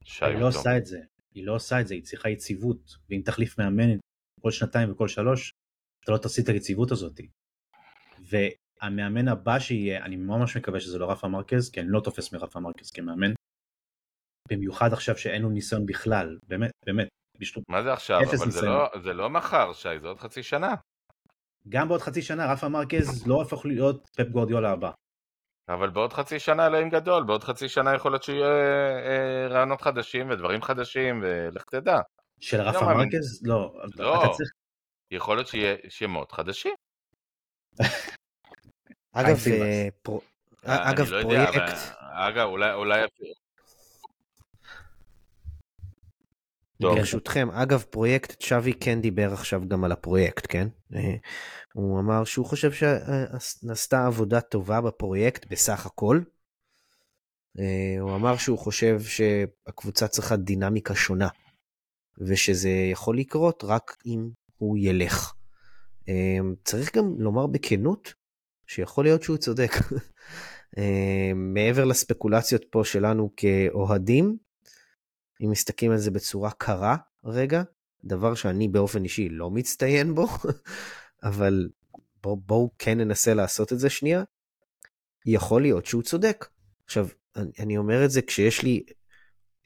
[0.04, 0.48] שי היא לא.
[0.48, 1.00] עושה את זה,
[1.34, 3.98] היא לא עושה את זה, היא צריכה יציבות, ואם תחליף מאמן
[4.42, 5.52] כל שנתיים וכל שלוש,
[6.04, 7.20] אתה לא תעשי את היציבות הזאת.
[8.20, 12.60] והמאמן הבא שיהיה, אני ממש מקווה שזה לא רפה מרקז, כי אני לא תופס מרפה
[12.60, 13.34] מרקז כמאמן.
[14.52, 17.08] במיוחד עכשיו שאין לו ניסיון בכלל, באמת, באמת.
[17.40, 18.20] בשטו- מה זה עכשיו?
[18.20, 18.66] אבל זה.
[18.66, 20.74] לא, זה לא מחר, שי, זה עוד חצי שנה.
[21.70, 24.92] גם בעוד חצי שנה רפה מרקז לא הפך להיות פפ גורדיולה הבא.
[25.70, 30.30] אבל בעוד חצי שנה אלוהים גדול, בעוד חצי שנה יכול להיות שיהיו אה, רעיונות חדשים
[30.30, 32.00] ודברים חדשים, ולך תדע.
[32.40, 33.10] של רפה מאמין.
[33.14, 33.44] מרקז?
[33.46, 33.74] לא.
[33.96, 34.24] לא.
[34.26, 34.52] אתה צריך...
[35.12, 36.74] יכול להיות שיהיה שמות חדשים.
[39.14, 39.38] אגב.
[39.52, 40.22] אה, פרו-
[40.68, 43.34] אה, אגב, אני לא יודע, פרויקט, אבל- אגב, אולי, אולי אפילו...
[46.82, 46.98] טוב.
[46.98, 50.68] ברשותכם, אגב, פרויקט צ'אבי כן דיבר עכשיו גם על הפרויקט, כן?
[50.96, 51.16] אה,
[51.74, 56.22] הוא אמר שהוא חושב שנעשתה עבודה טובה בפרויקט בסך הכל.
[57.60, 61.28] אה, הוא אמר שהוא חושב שהקבוצה צריכה דינמיקה שונה,
[62.18, 65.34] ושזה יכול לקרות רק אם הוא ילך.
[66.10, 68.14] אה, צריך גם לומר בכנות
[68.68, 69.72] שיכול להיות שהוא צודק.
[71.36, 74.38] מעבר לספקולציות פה שלנו כאוהדים,
[75.42, 77.64] אם מסתכלים על זה בצורה קרה רגע,
[78.04, 80.28] דבר שאני באופן אישי לא מצטיין בו,
[81.24, 81.70] אבל
[82.24, 84.24] בואו בוא כן ננסה לעשות את זה שנייה,
[85.26, 86.48] יכול להיות שהוא צודק.
[86.86, 87.08] עכשיו,
[87.60, 88.84] אני, אומר את זה כשיש לי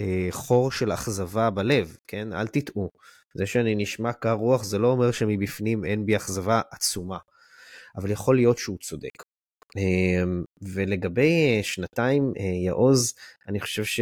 [0.02, 2.34] אה, חור של אכזבה בלב, כן?
[2.34, 2.92] אל תטעו.
[3.34, 7.18] זה שאני נשמע קר רוח זה לא אומר שמבפנים אין בי אכזבה עצומה,
[7.98, 9.24] אבל יכול להיות שהוא צודק.
[9.78, 10.24] אה,
[10.62, 13.14] ולגבי אה, שנתיים, אה, יעוז,
[13.48, 14.00] אני חושב ש...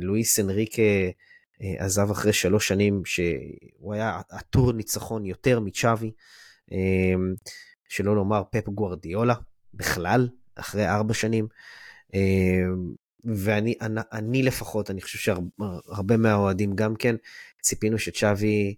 [0.00, 0.82] לואיס אנריקה
[1.62, 6.12] אה, עזב אחרי שלוש שנים שהוא היה עטור ניצחון יותר מצ'אבי,
[6.72, 7.14] אה,
[7.88, 9.34] שלא לומר פפ גוורדיולה
[9.74, 11.46] בכלל, אחרי ארבע שנים.
[12.14, 12.64] אה,
[13.24, 17.16] ואני אני, אני לפחות, אני חושב שהרבה מהאוהדים גם כן,
[17.62, 18.74] ציפינו שצ'אבי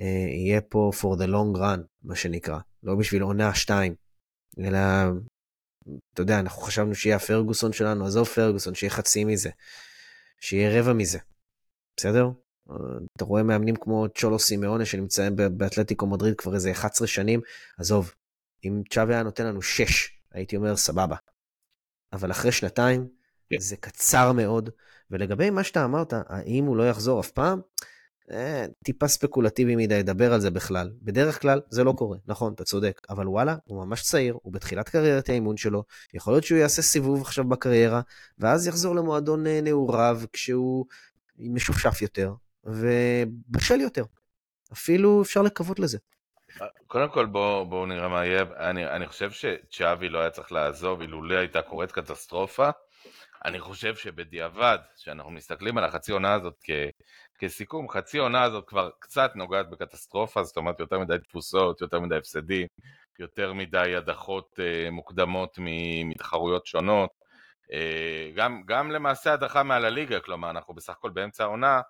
[0.00, 0.06] אה,
[0.46, 3.94] יהיה פה for the long run, מה שנקרא, לא בשביל עונה שתיים,
[4.58, 4.78] אלא
[6.14, 9.50] אתה יודע, אנחנו חשבנו שיהיה הפרגוסון שלנו, עזוב פרגוסון, שיהיה חצי מזה,
[10.40, 11.18] שיהיה רבע מזה,
[11.96, 12.28] בסדר?
[13.16, 17.40] אתה רואה מאמנים כמו צ'ולו סימאונה שנמצאים באתלטיקו מדריד כבר איזה 11 שנים,
[17.78, 18.14] עזוב,
[18.64, 21.16] אם צ'אבי היה נותן לנו 6, הייתי אומר סבבה.
[22.12, 23.50] אבל אחרי שנתיים, yeah.
[23.50, 23.60] כן.
[23.60, 24.70] זה קצר מאוד,
[25.10, 27.60] ולגבי מה שאתה אמרת, האם הוא לא יחזור אף פעם,
[28.32, 30.90] אה, טיפה ספקולטיבי מדי לדבר על זה בכלל.
[31.02, 34.88] בדרך כלל זה לא קורה, נכון, אתה צודק, אבל וואלה, הוא ממש צעיר, הוא בתחילת
[34.88, 38.00] קריירת האימון שלו, יכול להיות שהוא יעשה סיבוב עכשיו בקריירה,
[38.38, 40.86] ואז יחזור למועדון אה, נעוריו כשהוא
[41.38, 42.32] משופשף יותר,
[42.64, 44.04] ובשל יותר.
[44.72, 45.98] אפילו אפשר לקוות לזה.
[46.86, 51.00] קודם כל בואו בוא נראה מה יהיה, אני, אני חושב שצ'אבי לא היה צריך לעזוב
[51.00, 52.70] אילולא הייתה קורית קטסטרופה.
[53.44, 56.70] אני חושב שבדיעבד, כשאנחנו מסתכלים על החצי עונה הזאת כ,
[57.38, 62.16] כסיכום, חצי עונה הזאת כבר קצת נוגעת בקטסטרופה, זאת אומרת יותר מדי תפוסות, יותר מדי
[62.16, 62.66] הפסדים,
[63.18, 65.58] יותר מדי הדחות אה, מוקדמות
[66.04, 67.10] מתחרויות שונות,
[67.72, 71.80] אה, גם, גם למעשה הדחה מעל הליגה, כלומר אנחנו בסך הכל באמצע העונה,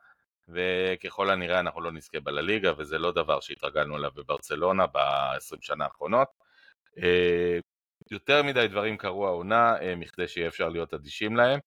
[0.49, 6.29] וככל הנראה אנחנו לא נזכה בלליגה, וזה לא דבר שהתרגלנו אליו בברצלונה ב-20 שנה האחרונות.
[8.11, 11.59] יותר מדי דברים קרו העונה, אה, מכדי שיהיה אפשר להיות אדישים להם.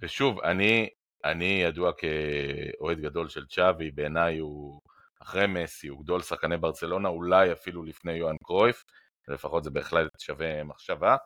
[0.00, 0.88] ושוב, אני,
[1.24, 4.80] אני ידוע כאוהד גדול של צ'אבי, בעיניי הוא,
[5.22, 8.84] אחרי מסי, הוא גדול שחקני ברצלונה, אולי אפילו לפני יוהאן קרויף,
[9.28, 11.16] לפחות זה בהחלט שווה מחשבה.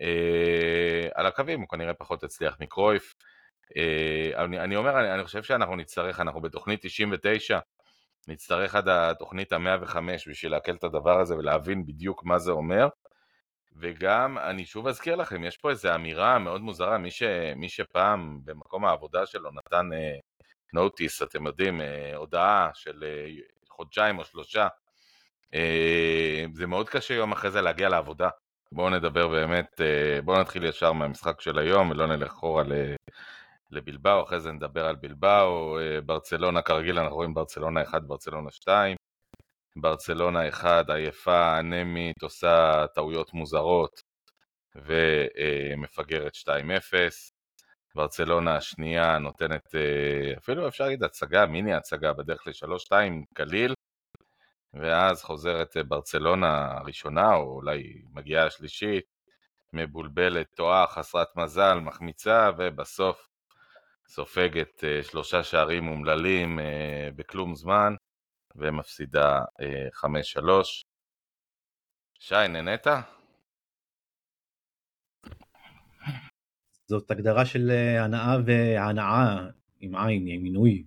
[0.00, 3.14] אה, על הקווים הוא כנראה פחות הצליח מקרויף.
[3.76, 7.58] אה, אני, אני אומר, אני, אני חושב שאנחנו נצטרך, אנחנו בתוכנית 99,
[8.28, 9.96] נצטרך עד התוכנית ה-105
[10.28, 12.88] בשביל לעכל את הדבר הזה ולהבין בדיוק מה זה אומר.
[13.76, 17.22] וגם, אני שוב אזכיר לכם, יש פה איזו אמירה מאוד מוזרה, מי, ש,
[17.56, 19.88] מי שפעם במקום העבודה שלו נתן
[20.72, 24.68] נוטיס, uh, אתם יודעים, uh, הודעה של uh, חודשיים או שלושה,
[25.46, 25.56] uh,
[26.52, 28.28] זה מאוד קשה יום אחרי זה להגיע לעבודה.
[28.72, 32.64] בואו נדבר באמת, uh, בואו נתחיל ישר מהמשחק של היום, ולא נלך אחורה
[33.70, 38.96] לבלבאו, אחרי זה נדבר על בלבאו, ברצלונה, כרגיל אנחנו רואים ברצלונה 1, ברצלונה 2.
[39.76, 44.02] ברצלונה 1, עייפה, אנמית, עושה טעויות מוזרות
[44.74, 46.48] ומפגרת 2-0.
[47.94, 52.92] ברצלונה השנייה נותנת, אה, אפילו אפשר להגיד הצגה, מיני הצגה, בדרך ל-3-2
[53.34, 53.74] קליל,
[54.74, 59.04] ואז חוזרת אה, ברצלונה הראשונה, או אולי מגיעה השלישית,
[59.72, 63.28] מבולבלת, טועה, חסרת מזל, מחמיצה, ובסוף
[64.08, 66.58] סופגת אה, שלושה שערים אומללים
[67.16, 67.94] בכלום זמן,
[68.56, 69.38] ומפסידה
[69.94, 70.08] 5-3.
[70.08, 70.62] אה,
[72.18, 72.86] שי, נהנית?
[76.90, 79.48] זאת הגדרה של אה, הנאה והנאה
[79.80, 80.84] עם עין, עם מינוי.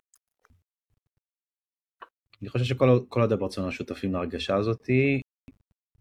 [2.42, 5.22] אני חושב שכל עוד ברצונה שותפים להרגשה הזאתי.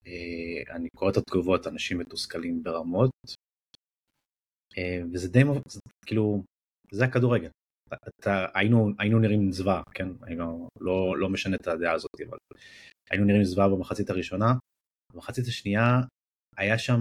[0.07, 3.11] אה, אני קורא את התגובות, אנשים מתוסכלים ברמות.
[5.12, 5.42] וזה די,
[6.07, 6.42] כאילו,
[6.92, 7.51] זה הכדורגל.
[8.09, 10.09] אתה, היינו, היינו נראים זוועה, כן?
[10.22, 12.38] היינו, לא, לא משנה את הדעה הזאת, אבל
[13.11, 14.52] היינו נראים זוועה במחצית הראשונה.
[15.12, 16.00] במחצית השנייה
[16.57, 17.00] היה שם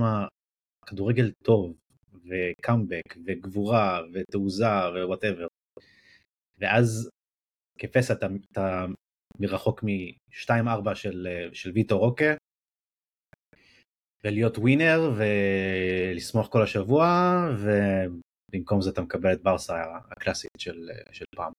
[0.86, 1.78] כדורגל טוב,
[2.14, 5.48] וקאמבק, וגבורה, ותעוזה, ו whatever.
[6.58, 7.10] ואז
[7.80, 8.86] כפסע אתה, אתה
[9.40, 12.34] מרחוק מ-2-4 של, של ויטו רוקה,
[14.24, 17.06] ולהיות winner ולסמוך כל השבוע
[18.52, 21.52] במקום זה אתה מקבל את ברסה הקלאסית של, של פעם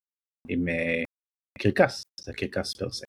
[0.48, 1.04] עם אה,
[1.58, 3.04] קרקס, זה קרקס פרסה.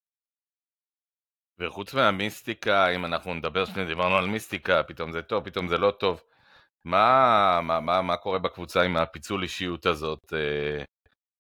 [1.60, 5.92] וחוץ מהמיסטיקה, אם אנחנו נדבר שנייה, דיברנו על מיסטיקה, פתאום זה טוב, פתאום זה לא
[6.00, 6.22] טוב.
[6.86, 10.34] מה, מה, מה, מה קורה בקבוצה עם הפיצול אישיות הזאת?
[10.34, 10.84] אה,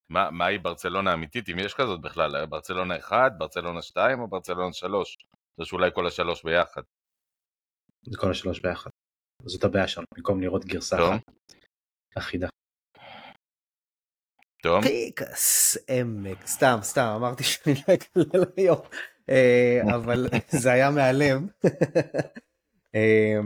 [0.10, 2.46] מה, מהי ברצלונה אמיתית, אם יש כזאת בכלל?
[2.46, 5.18] ברצלונה 1, ברצלונה 2 או ברצלונה 3?
[5.58, 6.82] זה שאולי כל השלוש ביחד.
[8.06, 8.90] זה כל השלוש ביחד.
[9.46, 11.22] זאת הבעיה שלנו, במקום לראות גרסה אחת.
[12.18, 12.48] אחידה.
[14.64, 14.84] טוב.
[14.84, 18.80] פיקס עמק, סתם, סתם, אמרתי שאני לא אקלל היום,
[19.30, 21.42] אה, אבל זה היה מהלב.
[22.96, 23.40] אה,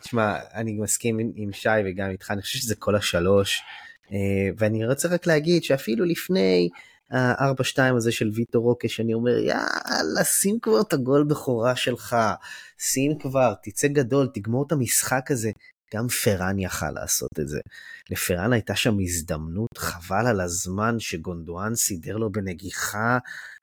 [0.00, 3.62] תשמע, אני מסכים עם, שי וגם איתך, אני חושב שזה כל השלוש,
[4.12, 6.68] אה, ואני רוצה רק להגיד שאפילו לפני
[7.10, 12.16] ה-4-2 הזה של ויטו רוקה, שאני אומר, יאללה, שים כבר את הגול בכורה שלך,
[12.78, 15.50] שים כבר, תצא גדול, תגמור את המשחק הזה.
[15.94, 17.60] גם פראן יכל לעשות את זה.
[18.10, 23.18] לפראן הייתה שם הזדמנות, חבל על הזמן שגונדואן סידר לו בנגיחה,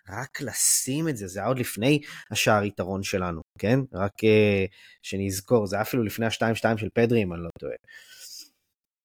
[0.10, 3.80] רק לשים את זה, זה היה עוד לפני השער יתרון שלנו, כן?
[3.94, 4.28] רק uh,
[5.02, 7.76] שנזכור, זה היה אפילו לפני ה-2-2 של פדרי, אם אני לא טועה.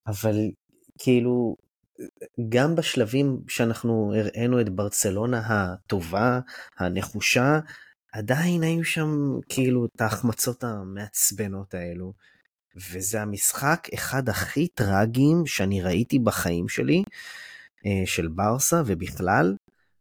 [0.07, 0.37] אבל
[0.99, 1.57] כאילו,
[2.49, 6.41] גם בשלבים שאנחנו הראינו את ברצלונה הטובה,
[6.79, 7.61] הנחושה,
[8.13, 9.11] עדיין היו שם
[9.49, 12.13] כאילו את ההחמצות המעצבנות האלו.
[12.77, 17.03] וזה המשחק אחד הכי טראגיים שאני ראיתי בחיים שלי,
[17.87, 19.57] אה, של ברסה ובכלל,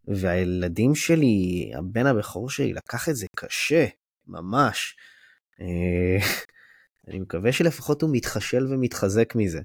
[0.08, 3.86] והילדים שלי, הבן הבכור שלי לקח את זה קשה,
[4.28, 4.96] ממש.
[5.62, 6.18] אה,
[7.08, 9.62] אני מקווה שלפחות הוא מתחשל ומתחזק מזה.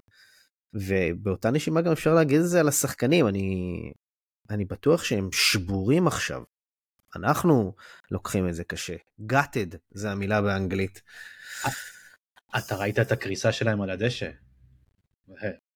[0.75, 3.93] ובאותה נשימה גם אפשר להגיד את זה על השחקנים, אני,
[4.51, 6.43] אני בטוח שהם שבורים עכשיו.
[7.17, 7.75] אנחנו
[8.11, 8.97] לוקחים את זה קשה.
[9.33, 11.03] gutted זה המילה באנגלית.
[12.59, 14.31] אתה ראית את הקריסה שלהם על הדשא?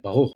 [0.01, 0.35] ברור.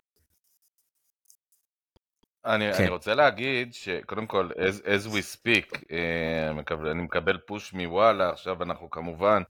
[2.45, 2.83] אני, כן.
[2.83, 8.63] אני רוצה להגיד שקודם כל, as, as we speak, uh, אני מקבל פוש מוואלה, עכשיו
[8.63, 9.43] אנחנו כמובן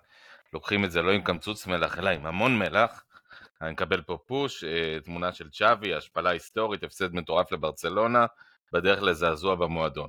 [0.53, 3.05] לוקחים את זה לא עם קמצוץ מלח, אלא עם המון מלח.
[3.61, 8.27] אני מקבל פה פוש, uh, תמונה של צ'אבי, השפלה היסטורית, הפסד מטורף לברצלונה,
[8.73, 10.09] בדרך לזעזוע במועדון.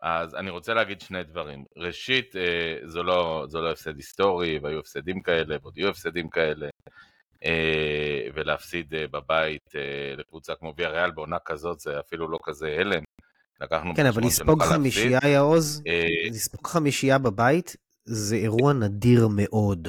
[0.00, 1.64] אז אני רוצה להגיד שני דברים.
[1.76, 6.68] ראשית, uh, זו לא, זו לא הפסד היסטורי, והיו הפסדים כאלה, ועוד יהיו הפסדים כאלה.
[7.44, 12.76] אה, ולהפסיד אה, בבית אה, לקבוצה כמו ויה ריאל בעונה כזאת זה אפילו לא כזה
[12.80, 13.02] הלם.
[13.60, 15.82] לקחנו כן, אבל לספוג חמישייה, יעוז,
[16.30, 19.88] לספוג חמישייה בבית זה אירוע נדיר מאוד.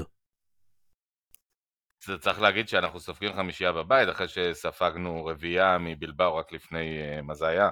[2.06, 7.48] זה צריך להגיד שאנחנו סופגים חמישייה בבית אחרי שספגנו רביעייה מבלבאו רק לפני, מה זה
[7.48, 7.70] היה?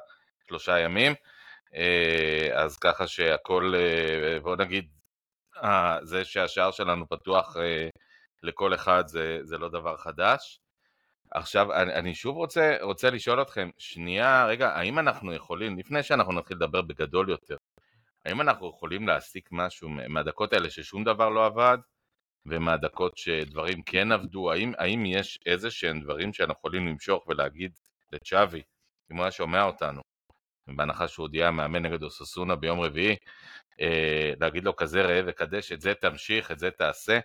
[0.48, 1.14] שלושה ימים.
[2.54, 3.74] אז ככה שהכל,
[4.42, 4.90] בוא נגיד,
[6.02, 7.58] זה שהשער שלנו פתוח
[8.44, 10.60] לכל אחד זה, זה לא דבר חדש.
[11.32, 16.34] עכשיו, אני, אני שוב רוצה, רוצה לשאול אתכם, שנייה, רגע, האם אנחנו יכולים, לפני שאנחנו
[16.34, 17.56] נתחיל לדבר בגדול יותר,
[18.26, 21.78] האם אנחנו יכולים להסיק משהו מהדקות האלה ששום דבר לא עבד,
[22.46, 27.72] ומהדקות שדברים כן עבדו, האם, האם יש איזה שהם דברים שאנחנו יכולים למשוך ולהגיד
[28.12, 28.62] לצ'אבי,
[29.12, 30.02] אם הוא היה שומע אותנו,
[30.76, 33.16] בהנחה שהוא הודיע מאמן נגד אוססונה ביום רביעי,
[33.82, 37.20] אה, להגיד לו כזה ראה וקדש, את זה תמשיך, את זה תעשה,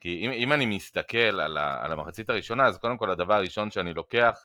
[0.00, 3.70] כי אם, אם אני מסתכל על, ה, על המחצית הראשונה, אז קודם כל הדבר הראשון
[3.70, 4.44] שאני לוקח,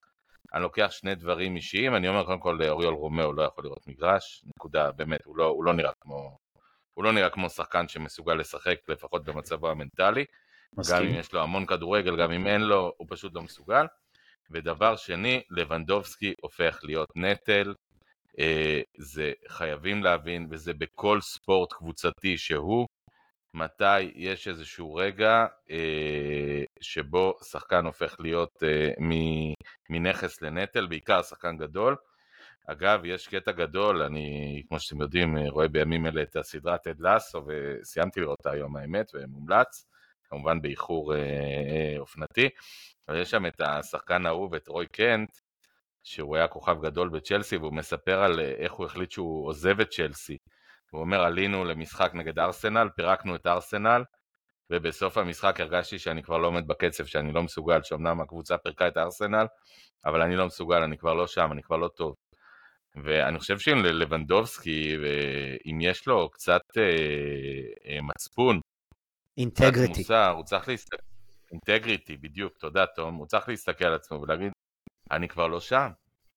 [0.53, 4.43] אני לוקח שני דברים אישיים, אני אומר קודם כל אוריול רומאו לא יכול לראות מגרש,
[4.55, 6.37] נקודה, באמת, הוא לא, הוא לא נראה כמו...
[6.93, 10.25] הוא לא נראה כמו שחקן שמסוגל לשחק לפחות במצבו המנטלי,
[10.77, 10.97] מסכים.
[10.97, 13.85] גם אם יש לו המון כדורגל, גם אם אין לו, הוא פשוט לא מסוגל.
[14.51, 17.73] ודבר שני, לבנדובסקי הופך להיות נטל,
[18.97, 22.87] זה חייבים להבין, וזה בכל ספורט קבוצתי שהוא,
[23.53, 28.89] מתי יש איזשהו רגע אה, שבו שחקן הופך להיות אה,
[29.89, 31.95] מנכס לנטל, בעיקר שחקן גדול.
[32.67, 36.99] אגב, יש קטע גדול, אני, כמו שאתם יודעים, אה, רואה בימים אלה את הסדרה טד
[36.99, 39.85] לאסו, וסיימתי לראות אותה היום האמת, ומומלץ,
[40.23, 42.49] כמובן באיחור אה, אה, אופנתי,
[43.07, 45.29] אבל יש שם את השחקן האהוב, את רוי קנט,
[46.07, 49.89] שהוא היה כוכב גדול בצ'לסי, והוא מספר על אה, איך הוא החליט שהוא עוזב את
[49.89, 50.37] צ'לסי.
[50.91, 54.03] הוא אומר עלינו למשחק נגד ארסנל, פירקנו את ארסנל
[54.69, 58.97] ובסוף המשחק הרגשתי שאני כבר לא עומד בקצב, שאני לא מסוגל, שאומנם הקבוצה פירקה את
[58.97, 59.45] ארסנל,
[60.05, 62.15] אבל אני לא מסוגל, אני כבר לא שם, אני כבר לא טוב.
[63.03, 64.97] ואני חושב שאם ללבנדובסקי,
[65.71, 66.83] אם יש לו קצת אה,
[67.85, 68.59] אה, מצפון,
[69.37, 69.99] אינטגריטי.
[69.99, 70.97] מוסר, הוא צריך להסתכל,
[71.51, 74.51] אינטגריטי, בדיוק, תודה תום, הוא צריך להסתכל על עצמו ולהגיד,
[75.11, 75.89] אני כבר לא שם,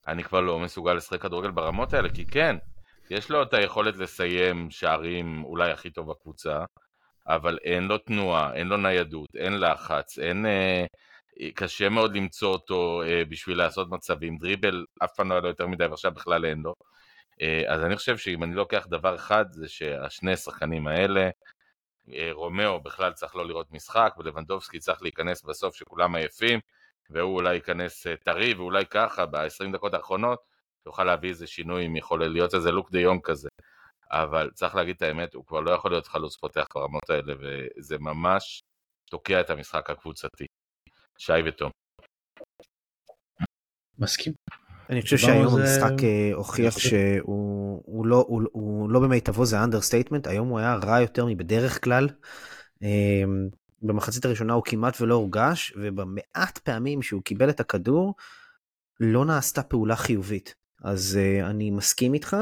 [0.08, 2.56] אני כבר לא מסוגל לשחק כדורגל ברמות האלה, כי כן,
[3.10, 6.64] יש לו את היכולת לסיים שערים אולי הכי טוב בקבוצה,
[7.26, 10.46] אבל אין לו תנועה, אין לו ניידות, אין לחץ, אין...
[10.46, 10.84] אה,
[11.54, 15.66] קשה מאוד למצוא אותו אה, בשביל לעשות מצבים, דריבל אף פעם לא היה לו יותר
[15.66, 16.74] מדי ועכשיו בכלל אין לו.
[17.42, 21.30] אה, אז אני חושב שאם אני לוקח דבר אחד זה שהשני השחקנים האלה,
[22.12, 26.60] אה, רומאו בכלל צריך לא לראות משחק ולבנדובסקי צריך להיכנס בסוף שכולם עייפים
[27.10, 30.38] והוא אולי ייכנס אה, טרי ואולי ככה ב-20 דקות האחרונות
[30.86, 33.48] יוכל להביא איזה שינוי אם יכול להיות איזה לוק דה יונג כזה.
[34.12, 37.98] אבל צריך להגיד את האמת, הוא כבר לא יכול להיות חלוץ פותח ברמות האלה, וזה
[37.98, 38.62] ממש
[39.10, 40.44] תוקע את המשחק הקבוצתי.
[41.18, 41.70] שי ותום.
[43.98, 44.32] מסכים.
[44.90, 45.62] אני חושב שהיום זה...
[45.62, 50.74] המשחק אה, הוכיח שהוא הוא לא, הוא, הוא לא במיטבו, זה understatement, היום הוא היה
[50.74, 52.08] רע יותר מבדרך כלל.
[53.82, 58.14] במחצית הראשונה הוא כמעט ולא הורגש, ובמעט פעמים שהוא קיבל את הכדור,
[59.00, 60.54] לא נעשתה פעולה חיובית.
[60.84, 62.36] אז uh, אני מסכים איתך.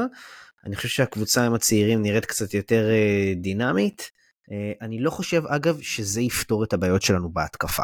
[0.65, 4.11] אני חושב שהקבוצה עם הצעירים נראית קצת יותר uh, דינמית.
[4.49, 7.83] Uh, אני לא חושב, אגב, שזה יפתור את הבעיות שלנו בהתקפה.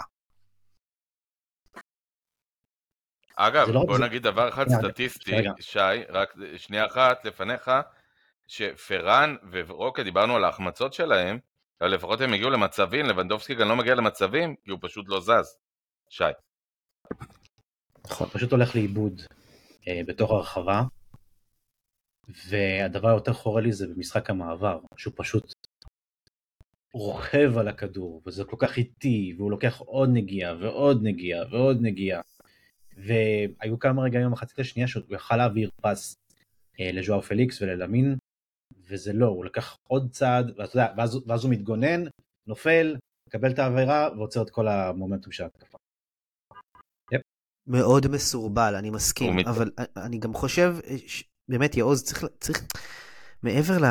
[3.36, 4.04] אגב, לא בוא זה...
[4.04, 5.52] נגיד דבר אחד yeah, סטטיסטי, yeah.
[5.60, 5.80] שי,
[6.10, 7.72] רק שנייה אחת לפניך,
[8.48, 11.40] שפרן ורוקה, דיברנו על ההחמצות שלהם,
[11.82, 15.58] לפחות הם הגיעו למצבים, לבנדובסקי גם לא מגיע למצבים, כי הוא פשוט לא זז.
[16.10, 16.24] שי.
[18.06, 19.22] נכון, פשוט הולך לאיבוד.
[19.88, 20.84] אה, בתוך הרחבה,
[22.50, 25.54] והדבר היותר חורה לי זה במשחק המעבר, שהוא פשוט
[26.94, 32.22] רוכב על הכדור, וזה כל כך איטי, והוא לוקח עוד נגיעה ועוד נגיעה ועוד נגיעה.
[32.98, 36.16] והיו כמה רגעים במחצית השנייה שהוא יכל להעביר פס
[36.80, 38.18] אה, לז'ואר פליקס וללמין,
[38.88, 42.04] וזה לא, הוא לקח עוד צעד, ואתה יודע, ואז, ואז הוא מתגונן,
[42.48, 42.96] נופל,
[43.30, 45.78] מקבל את העבירה ועוצר את כל המומנטום של ההתקפה.
[47.68, 50.76] מאוד מסורבל, אני מסכים, הוא מת- אבל אני גם חושב,
[51.08, 52.64] ש- באמת יעוז, צריך, צריך
[53.44, 53.86] מעבר ל,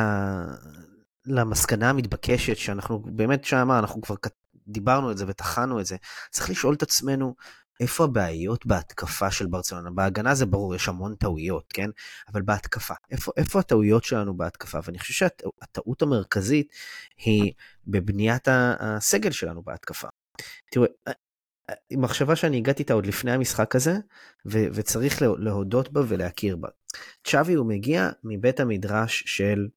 [1.26, 4.14] למסקנה המתבקשת, שאנחנו באמת שם, אנחנו כבר
[4.68, 5.96] דיברנו את זה וטחנו את זה,
[6.30, 7.34] צריך לשאול את עצמנו,
[7.80, 9.90] איפה הבעיות בהתקפה של ברצלונה?
[9.90, 11.90] בהגנה זה ברור, יש המון טעויות, כן?
[12.32, 14.78] אבל בהתקפה, איפה, איפה הטעויות שלנו בהתקפה?
[14.84, 16.72] ואני חושב שהטעות המרכזית
[17.16, 17.52] היא
[17.86, 18.48] בבניית
[18.80, 20.08] הסגל שלנו בהתקפה.
[20.70, 20.86] תראו,
[21.90, 23.94] היא מחשבה שאני הגעתי איתה עוד לפני המשחק הזה,
[24.46, 26.68] ו- וצריך לה- להודות בה ולהכיר בה.
[27.24, 29.68] צ'אבי הוא מגיע מבית המדרש של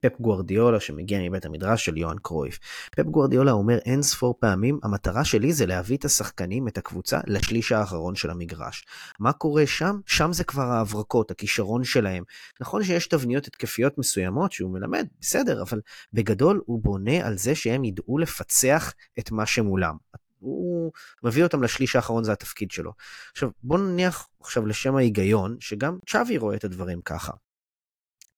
[0.00, 2.58] פפ גוורדיולה, שמגיע מבית המדרש של יוהאן קרויף.
[2.96, 7.72] פפ גוורדיולה אומר אין ספור פעמים, המטרה שלי זה להביא את השחקנים, את הקבוצה, לשליש
[7.72, 8.84] האחרון של המגרש.
[9.20, 10.00] מה קורה שם?
[10.06, 12.24] שם זה כבר ההברקות, הכישרון שלהם.
[12.60, 15.80] נכון שיש תבניות התקפיות מסוימות שהוא מלמד, בסדר, אבל
[16.12, 19.96] בגדול הוא בונה על זה שהם ידעו לפצח את מה שמולם.
[20.38, 20.92] הוא
[21.22, 22.92] מביא אותם לשליש האחרון, זה התפקיד שלו.
[23.32, 27.32] עכשיו, בוא נניח עכשיו לשם ההיגיון, שגם צ'אבי רואה את הדברים ככה.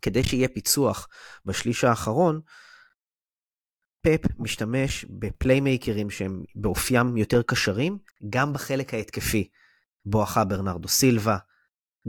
[0.03, 1.09] כדי שיהיה פיצוח
[1.45, 2.41] בשליש האחרון,
[4.01, 7.99] פפ משתמש בפליימייקרים שהם באופיים יותר קשרים,
[8.31, 9.49] גם בחלק ההתקפי.
[10.05, 11.39] בואכה ברנרדו סילבה,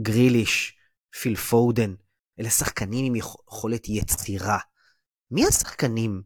[0.00, 0.78] גריליש,
[1.20, 1.94] פיל פודן,
[2.40, 4.58] אלה שחקנים עם יכולת יצירה.
[5.30, 6.22] מי השחקנים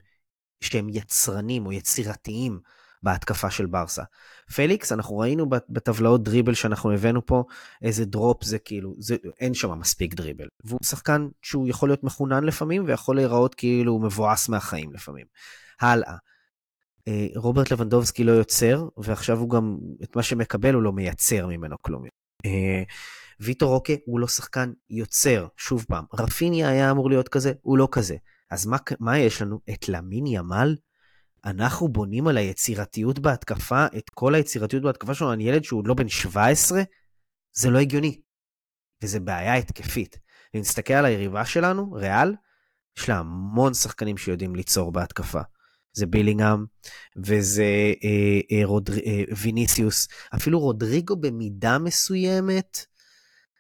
[0.60, 2.60] שהם יצרנים או יצירתיים
[3.04, 4.02] בהתקפה של ברסה.
[4.54, 7.44] פליקס, אנחנו ראינו בטבלאות דריבל שאנחנו הבאנו פה,
[7.82, 10.46] איזה drop זה כאילו, זה, אין שם מספיק דריבל.
[10.64, 15.26] והוא שחקן שהוא יכול להיות מחונן לפעמים, ויכול להיראות כאילו הוא מבואס מהחיים לפעמים.
[15.80, 16.16] הלאה.
[17.08, 21.76] אה, רוברט לבנדובסקי לא יוצר, ועכשיו הוא גם, את מה שמקבל הוא לא מייצר ממנו
[21.82, 22.04] כלום.
[22.46, 22.82] אה,
[23.40, 27.88] ויטו רוקה הוא לא שחקן יוצר, שוב פעם, רפיניה היה אמור להיות כזה, הוא לא
[27.92, 28.16] כזה.
[28.50, 29.60] אז מה, מה יש לנו?
[29.70, 30.76] את למין ימל?
[31.44, 36.08] אנחנו בונים על היצירתיות בהתקפה, את כל היצירתיות בהתקפה שלנו על ילד שהוא לא בן
[36.08, 36.82] 17?
[37.52, 38.20] זה לא הגיוני.
[39.02, 40.18] וזה בעיה התקפית.
[40.54, 42.34] אם נסתכל על היריבה שלנו, ריאל,
[42.98, 45.40] יש לה המון שחקנים שיודעים ליצור בהתקפה.
[45.92, 46.64] זה בילינגהם,
[47.16, 47.64] וזה
[48.04, 52.86] אה, אה, רודר, אה, ויניסיוס, אפילו רודריגו במידה מסוימת,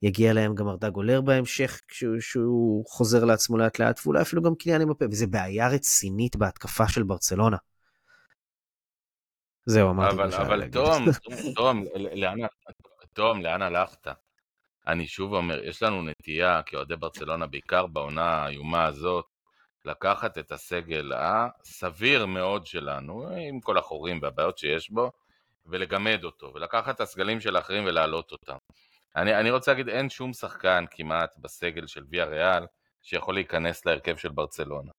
[0.02, 4.54] יגיע להם גם ארדה גולר בהמשך, כשהוא, כשהוא חוזר לעצמו לאט לאט, ואולי אפילו גם
[4.54, 7.56] קיליאן עם הפה, וזה בעיה רצינית בהתקפה של ברצלונה.
[9.66, 11.04] זהו, אמרתי אבל, אבל תום,
[11.54, 11.84] תום,
[12.14, 12.38] לאן,
[13.12, 14.06] תום, לאן הלכת?
[14.86, 19.24] אני שוב אומר, יש לנו נטייה כאוהדי ברצלונה, בעיקר בעונה האיומה הזאת,
[19.84, 25.10] לקחת את הסגל הסביר מאוד שלנו, עם כל החורים והבעיות שיש בו,
[25.66, 28.56] ולגמד אותו, ולקחת את הסגלים של האחרים ולהעלות אותם.
[29.16, 32.66] אני, אני רוצה להגיד, אין שום שחקן כמעט בסגל של ויה ריאל
[33.02, 34.90] שיכול להיכנס להרכב של ברצלונה.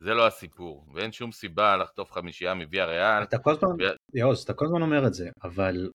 [0.00, 3.22] זה לא הסיפור, ואין שום סיבה לחטוף חמישייה מוויה ריאל.
[3.22, 3.84] אתה כל הזמן, ו...
[4.14, 5.90] יאוז, אתה כל הזמן אומר את זה, אבל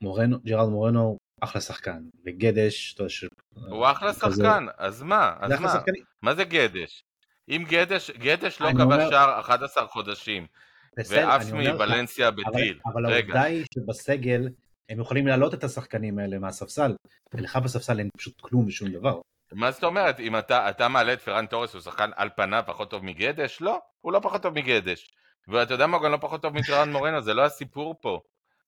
[0.00, 3.24] מורנו, ג'רארד מורנו אחלה שחקן, וגדש, אתה יודע ש...
[3.68, 4.36] הוא אחלה כזה...
[4.36, 5.34] שחקן, אז מה?
[5.40, 5.68] אז מה?
[5.68, 5.98] שחקני...
[6.22, 7.04] מה זה גדש?
[7.48, 10.46] אם גדש, גדש לא כבש שער 11 חודשים,
[11.08, 12.80] ועף מבלנסיה בטיל.
[12.86, 14.48] אבל, אבל העובדה היא שבסגל
[14.88, 16.94] הם יכולים להעלות את השחקנים האלה מהספסל,
[17.34, 19.20] ולך בספסל אין פשוט כלום ושום דבר.
[19.54, 20.20] מה זאת אומרת?
[20.20, 23.58] אם אתה, אתה מעלה את פרן תורס, הוא שחקן על פניו פחות טוב מגדש?
[23.60, 25.10] לא, הוא לא פחות טוב מגדש.
[25.48, 28.20] ואתה יודע מה, הוא גם לא פחות טוב מג'רארד מורנו, זה לא הסיפור פה.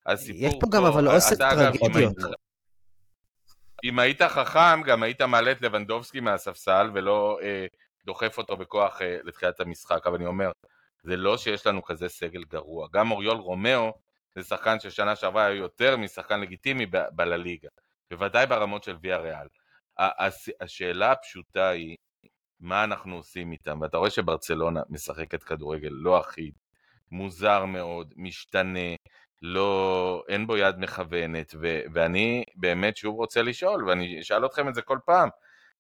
[0.07, 2.17] הסיפור יש פה גם אבל אוסף טרגדיות.
[3.85, 7.67] אם היית חכם, גם היית מעלה את לבנדובסקי מהספסל, ולא אה,
[8.05, 10.53] דוחף אותו בכוח אה, לתחילת המשחק, אבל אני אומר,
[11.03, 12.89] זה לא שיש לנו כזה סגל גרוע.
[12.93, 13.93] גם אוריול רומאו,
[14.35, 17.69] זה שחקן ששנה שעברה היה יותר משחקן לגיטימי בלליגה,
[18.11, 19.47] בוודאי ברמות של ויה ריאל.
[20.61, 21.97] השאלה הפשוטה היא,
[22.61, 23.81] מה אנחנו עושים איתם?
[23.81, 26.55] ואתה רואה שברצלונה משחקת כדורגל לא אחיד,
[27.11, 28.95] מוזר מאוד, משתנה,
[29.43, 34.75] לא, אין בו יד מכוונת, ו, ואני באמת שוב רוצה לשאול, ואני אשאל אתכם את
[34.75, 35.29] זה כל פעם,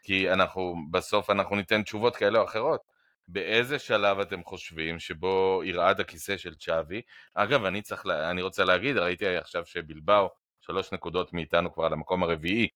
[0.03, 2.81] כי אנחנו, בסוף אנחנו ניתן תשובות כאלה או אחרות.
[3.29, 7.03] באיזה שלב אתם חושבים שבו ירעד הכיסא של צ'אבי?
[7.35, 10.29] אגב, אני צריך, אני רוצה להגיד, ראיתי עכשיו שבלבאו,
[10.61, 12.69] שלוש נקודות מאיתנו כבר למקום הרביעי.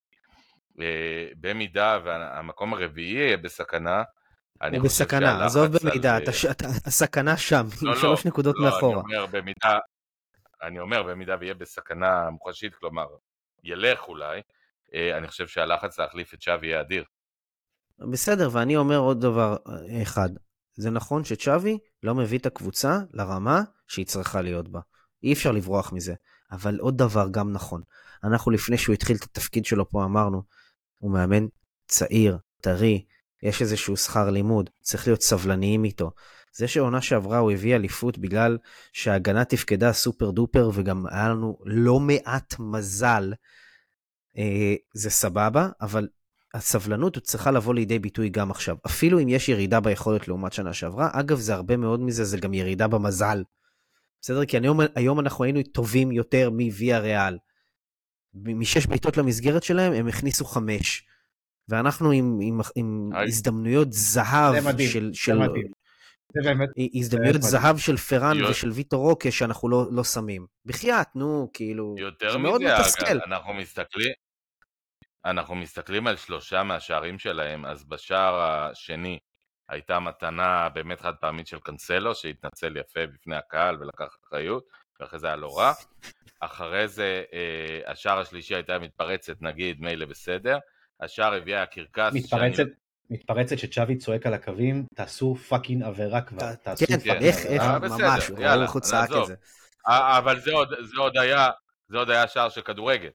[1.41, 4.03] במידה והמקום הרביעי יהיה בסכנה,
[4.63, 6.23] אני הוא בסכנה, עזוב במידה, על...
[6.51, 9.03] אתה, הסכנה שם, לא, עם שלוש לא, נקודות לא, מאחורה.
[9.07, 9.79] אני אומר במידה,
[10.63, 13.07] אני אומר במידה ויהיה בסכנה מוחשית, כלומר,
[13.65, 14.41] ילך אולי,
[14.95, 17.05] אני חושב שהלחץ להחליף את שווי יהיה אדיר.
[17.99, 19.57] בסדר, ואני אומר עוד דבר
[20.03, 20.29] אחד.
[20.75, 24.81] זה נכון שצ'אבי לא מביא את הקבוצה לרמה שהיא צריכה להיות בה.
[25.23, 26.15] אי אפשר לברוח מזה.
[26.53, 27.83] אבל עוד דבר גם נכון,
[28.25, 30.43] אנחנו לפני שהוא התחיל את התפקיד שלו פה אמרנו,
[31.01, 31.47] הוא מאמן
[31.89, 33.05] צעיר, טרי,
[33.43, 36.11] יש איזשהו שכר לימוד, צריך להיות סבלניים איתו.
[36.53, 38.59] זה שעונה שעברה הוא הביא אליפות בגלל
[38.93, 43.33] שההגנה תפקדה סופר דופר וגם היה לנו לא מעט מזל,
[44.39, 46.09] אה, זה סבבה, אבל
[46.55, 48.77] הסבלנות צריכה לבוא לידי ביטוי גם עכשיו.
[48.87, 52.55] אפילו אם יש ירידה ביכולת לעומת שנה שעברה, אגב, זה הרבה מאוד מזה, זה גם
[52.55, 53.43] ירידה במזל.
[54.23, 54.45] בסדר?
[54.45, 57.39] כי היום, היום אנחנו היינו טובים יותר מוויה ריאל.
[58.35, 61.07] משש בעיטות למסגרת שלהם, הם הכניסו חמש.
[61.69, 65.11] ואנחנו עם, עם, עם הזדמנויות זהב זה מדהים, של...
[65.13, 65.67] זה של מדהים.
[66.35, 70.47] זה באמת, הזדמנויות זה זהב של פראן יו- ושל ויטור רוקה שאנחנו לא, לא שמים.
[70.65, 71.95] בחייאת, נו, כאילו...
[71.99, 72.77] יותר מזה.
[72.77, 74.13] אגב, אנחנו מסתכלים,
[75.25, 79.19] אנחנו מסתכלים על שלושה מהשערים שלהם, אז בשער השני
[79.69, 84.65] הייתה מתנה באמת חד פעמית של קנסלו, שהתנצל יפה בפני הקהל ולקח אחריות,
[85.01, 85.73] ואחרי זה היה לא רע.
[86.41, 90.59] אחרי זה אה, השער השלישי הייתה מתפרצת, נגיד, מילא בסדר.
[91.01, 92.67] השער הרביעי הקרקס, מתפרצת,
[93.11, 97.63] מתפרצת שצ'אבי צועק על הקווים, תעשו fucking עבירה כבר, תעשו כן, כן, איך, fucking איך,
[97.63, 99.27] אה, ממש, הוא יאללה, הוא צעק את.
[99.27, 99.35] זה.
[99.89, 101.49] אה, אבל זה עוד, זה עוד היה,
[101.89, 103.11] זה עוד היה שער של כדורגל.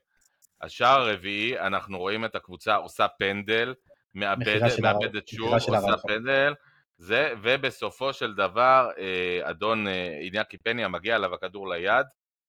[0.62, 3.74] השער הרביעי, אנחנו רואים את הקבוצה עושה פנדל,
[4.16, 5.98] מאבדת, מאבדת שוב, עושה הרעיון.
[6.08, 6.54] פנדל,
[6.98, 12.06] זה, ובסופו של דבר, אה, אדון אה, איניאקי פניה מגיע אליו הכדור ליד,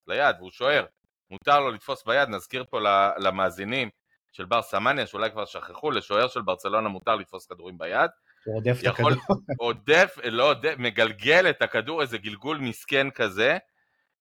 [0.07, 0.85] ליד, והוא שוער.
[1.31, 2.79] מותר לו לתפוס ביד, נזכיר פה
[3.17, 3.89] למאזינים
[4.31, 8.09] של בר סמניה, שאולי כבר שכחו, לשוער של ברצלונה מותר לתפוס כדורים ביד.
[8.45, 9.09] הוא רודף את הכדור.
[9.59, 13.57] עודף, לא עודף, מגלגל את הכדור, איזה גלגול מסכן כזה,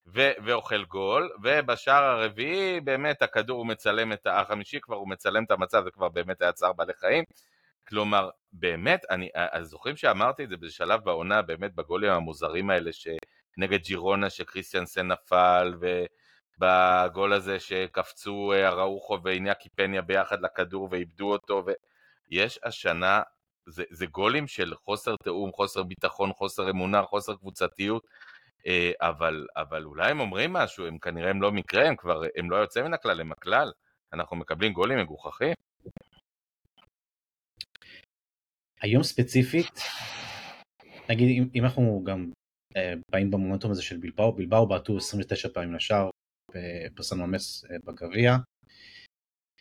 [0.07, 5.51] ו- ואוכל גול, ובשער הרביעי באמת הכדור הוא מצלם את, החמישי כבר הוא מצלם את
[5.51, 7.25] המצב, זה כבר באמת היה צער בעלי חיים.
[7.89, 12.93] כלומר, באמת, אני, אז זוכרים שאמרתי את זה בשלב בעונה, באמת בגולים המוזרים האלה,
[13.57, 15.75] שנגד ג'ירונה שקריסטיאנסן נפל,
[16.59, 21.65] ובגול הזה שקפצו אה, אראוחו ואיניאקי פניה ביחד לכדור ואיבדו אותו,
[22.31, 23.23] ויש השנה
[23.67, 28.07] זה, זה גולים של חוסר תיאום, חוסר ביטחון, חוסר אמונה, חוסר קבוצתיות,
[28.67, 32.51] אה, אבל, אבל אולי הם אומרים משהו, הם כנראה הם לא מקרה, הם כבר, הם
[32.51, 33.73] לא יוצאים מן הכלל, הם הכלל.
[34.13, 35.55] אנחנו מקבלים גולים מגוחכים.
[38.81, 39.81] היום ספציפית,
[41.11, 42.31] נגיד אם, אם אנחנו גם
[43.11, 46.11] באים במומנטום הזה של בלבאו, בלבאו בעטו 29 פעמים לשער
[47.17, 48.37] ממס אה, בגביע.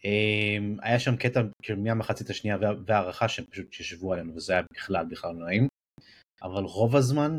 [0.05, 4.61] אה, היה שם קטע כאילו מהמחצית השנייה וה- והערכה שהם פשוט ישבו עלינו וזה היה
[4.73, 5.67] בכלל בכלל לא נעים.
[6.43, 7.31] אבל רוב הזמן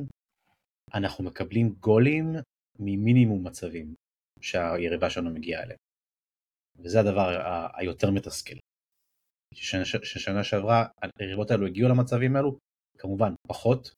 [0.95, 2.33] אנחנו מקבלים גולים
[2.79, 3.95] ממינימום מצבים
[4.41, 5.79] שהיריבה שלנו מגיעה אליהם.
[6.79, 7.29] וזה הדבר
[7.75, 8.57] היותר מתסכל.
[9.55, 10.87] ששנה שעברה
[11.19, 12.59] היריבות האלו הגיעו למצבים האלו,
[12.99, 13.95] כמובן פחות,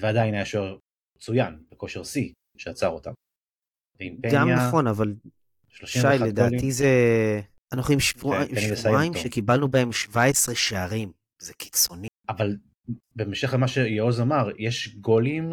[0.00, 0.76] ועדיין היה שוער
[1.16, 3.12] מצוין בכושר שיא שעצר אותם.
[4.32, 5.14] גם נכון, אבל
[5.68, 6.24] 31 שי.
[6.24, 6.90] לדעתי זה...
[7.72, 8.04] אנחנו עם כן,
[8.76, 9.14] שבועיים.
[9.14, 11.12] שקיבלנו בהם 17 שערים.
[11.38, 12.08] זה קיצוני.
[12.28, 12.56] אבל
[13.16, 15.52] בהמשך למה שיעוז אמר, יש גולים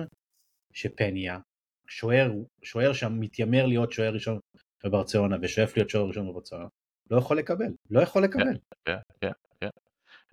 [0.73, 1.39] שפניה,
[1.87, 2.31] שוער,
[2.63, 4.39] שוער שמתיימר להיות שוער ראשון
[4.83, 6.65] בברצלונה ושואף להיות שוער ראשון בברצלונה,
[7.11, 8.43] לא יכול לקבל, לא יכול לקבל.
[8.43, 8.51] כן,
[8.85, 9.31] כן, כן.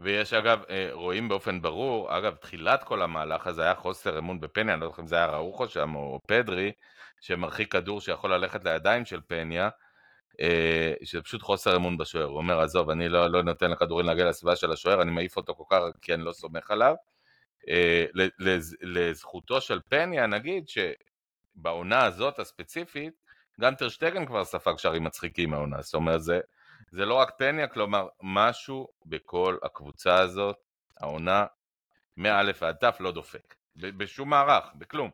[0.03, 4.75] ויש אגב, אה, רואים באופן ברור, אגב, תחילת כל המהלך הזה היה חוסר אמון בפניה,
[4.75, 6.73] אני לא זוכר אם זה היה ראוכו שם או פדרי,
[7.21, 9.69] שמרחיק כדור שיכול ללכת לידיים של פניה,
[10.41, 12.25] אה, שזה פשוט חוסר אמון בשוער.
[12.25, 15.55] הוא אומר, עזוב, אני לא, לא נותן לכדורים להגיע לסביבה של השוער, אני מעיף אותו
[15.55, 16.95] כל כך כי אני לא סומך עליו.
[17.69, 18.05] אה,
[18.39, 23.15] לז- לזכותו של פניה, נגיד שבעונה הזאת הספציפית,
[23.61, 26.41] גם טרשטגן כבר ספג שערים מצחיקים מהעונה, זאת אומרת, זה,
[26.93, 30.57] זה לא רק פניה, כלומר, משהו בכל הקבוצה הזאת,
[31.01, 31.47] העונה,
[32.17, 33.55] מא' ועד ת' לא דופק.
[33.77, 35.11] בשום מערך, בכלום.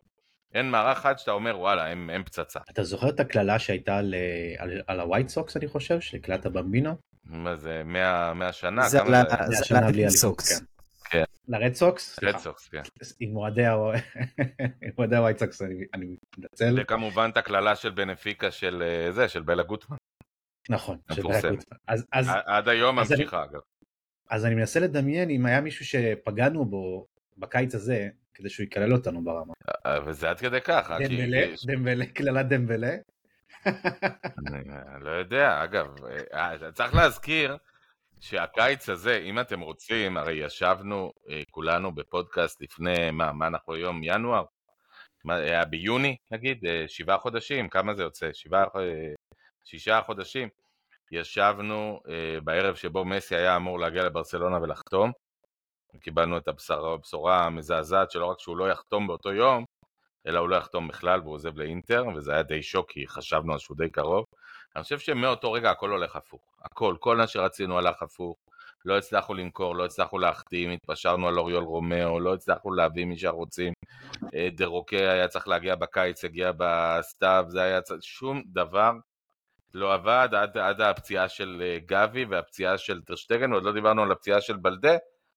[0.55, 2.61] אין מערך אחד שאתה אומר, וואלה, הם, הם פצצה.
[2.71, 4.15] אתה זוכר את הקללה שהייתה על,
[4.59, 6.95] על, על הווייט סוקס אני חושב, של קללת הבמבינו?
[7.25, 8.89] מה זה, 100, 100 שנה?
[8.89, 9.37] זה כמה ל- זה?
[9.57, 10.63] זה השנה בלי לרד אליפות, סוקס.
[11.11, 11.25] כן.
[11.49, 12.19] לרד סוקס?
[12.23, 12.83] רד סוקס, כן.
[13.21, 16.79] עם אוהדי הווייט סוקס אני אני מתנצל.
[16.81, 19.97] וכמובן את הקללה של בנפיקה של אה, זה, של בלה גוטמן.
[20.69, 20.99] נכון.
[21.89, 23.61] אז- אז עד היום ממשיכה, אגב.
[24.31, 27.07] אז אני מנסה לדמיין אם היה מישהו שפגענו בו
[27.39, 29.53] בקיץ הזה, כדי שהוא יקלל אותנו ברמה.
[29.87, 30.99] אה, וזה עד כדי ככה.
[30.99, 32.95] כי- דמבלה, דמבלה, קללת דמבלה.
[33.67, 33.73] אה,
[35.01, 35.87] לא יודע, אגב,
[36.35, 37.57] אה, צריך להזכיר
[38.21, 44.01] שהקיץ הזה, אם אתם רוצים, הרי ישבנו אה, כולנו בפודקאסט לפני, מה, מה אנחנו היום,
[44.05, 44.45] ינואר?
[45.25, 48.33] מה, היה ביוני, נגיד, אה, שבעה חודשים, כמה זה יוצא?
[48.33, 49.13] שבעה, אה,
[49.65, 50.49] שישה חודשים.
[51.13, 55.13] ישבנו אה, בערב שבו מסי היה אמור להגיע לברצלונה ולחתום,
[56.01, 59.65] קיבלנו את הבשורה, המזעזעת שלא רק שהוא לא יחתום באותו יום,
[60.27, 63.59] אלא הוא לא יחתום בכלל והוא עוזב לאינטר, וזה היה די שוק כי חשבנו על
[63.59, 64.25] שהוא די קרוב.
[64.77, 66.41] אני חושב שמאותו רגע הכל הולך הפוך.
[66.65, 68.37] הכל, כל מה שרצינו הלך הפוך.
[68.85, 73.73] לא הצלחנו למכור, לא הצלחנו להחתים, התפשרנו על אוריול רומאו, לא הצלחנו להביא מי שרוצים.
[74.35, 78.03] אה, דה רוקה היה צריך להגיע בקיץ, הגיע בסתיו, זה היה צריך...
[78.03, 78.93] שום דבר
[79.75, 84.13] לא עבד עד, עד הפציעה של אה, גבי והפציעה של טרשטגן, ועוד לא דיברנו על
[84.13, 84.97] הפציעה של בלדה,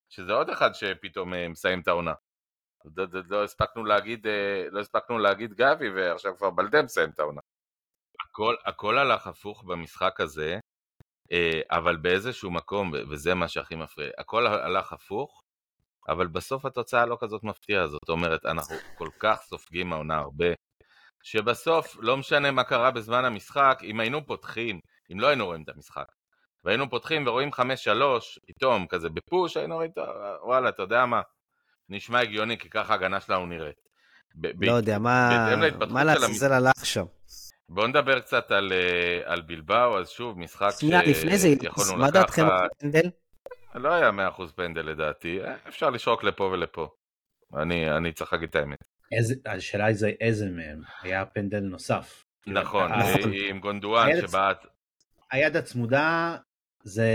[0.09, 2.13] שזה עוד אחד שפתאום אה, מסיים את העונה.
[2.97, 4.27] לא, לא, הספקנו להגיד,
[4.71, 7.41] לא הספקנו להגיד גבי ועכשיו כבר בלדה מסיים את העונה.
[8.21, 10.59] הכל, הכל הלך הפוך במשחק הזה,
[11.31, 15.41] אה, אבל באיזשהו מקום, וזה מה שהכי מפריע, הכל הלך הפוך,
[16.07, 20.45] אבל בסוף התוצאה לא כזאת מפתיעה, זאת אומרת, אנחנו כל כך סופגים העונה הרבה,
[21.23, 24.79] שבסוף, לא משנה מה קרה בזמן המשחק, אם היינו פותחים,
[25.11, 26.05] אם לא היינו רואים את המשחק,
[26.63, 27.59] והיינו פותחים ורואים 5-3,
[28.47, 29.91] פתאום, כזה בפוש, היינו רואים,
[30.43, 31.21] וואלה, אתה יודע מה,
[31.89, 33.91] נשמע הגיוני, כי ככה ההגנה שלנו נראית.
[34.61, 37.05] לא יודע, מה לעזאזל הלך שם?
[37.69, 41.07] בואו נדבר קצת על, אה, על בלבאו, אז שוב, משחק שיכולנו לקחת...
[41.07, 41.49] לפני זה,
[41.97, 43.09] מה דעתכם על פנדל?
[43.75, 46.89] לא היה 100% פנדל לדעתי, אה, אפשר לשרוק לפה ולפה.
[47.57, 48.90] אני, אני צריך להגיד את האמת.
[49.45, 52.25] השאלה היא איזה מהם, היה פנדל נוסף.
[52.47, 53.15] נכון, אה,
[53.49, 54.65] עם גונדואן שבעט.
[55.31, 56.37] היד הצמודה
[56.83, 57.09] זה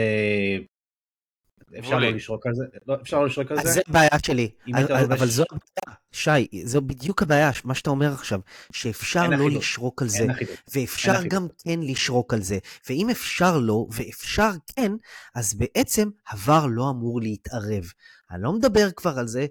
[1.79, 2.65] אפשר לא לשרוק על זה?
[2.87, 3.73] לא, אפשר לא לשרוק על זה?
[3.73, 8.41] זה בעיה שלי, אבל זו הבעיה, שי, זו בדיוק הבעיה, מה שאתה אומר עכשיו,
[8.73, 10.27] שאפשר לא לשרוק על זה,
[10.75, 14.93] ואפשר גם כן לשרוק על זה, ואם אפשר לא, ואפשר כן,
[15.35, 17.85] אז בעצם הוואר לא אמור להתערב.
[18.31, 19.47] אני לא מדבר כבר על זה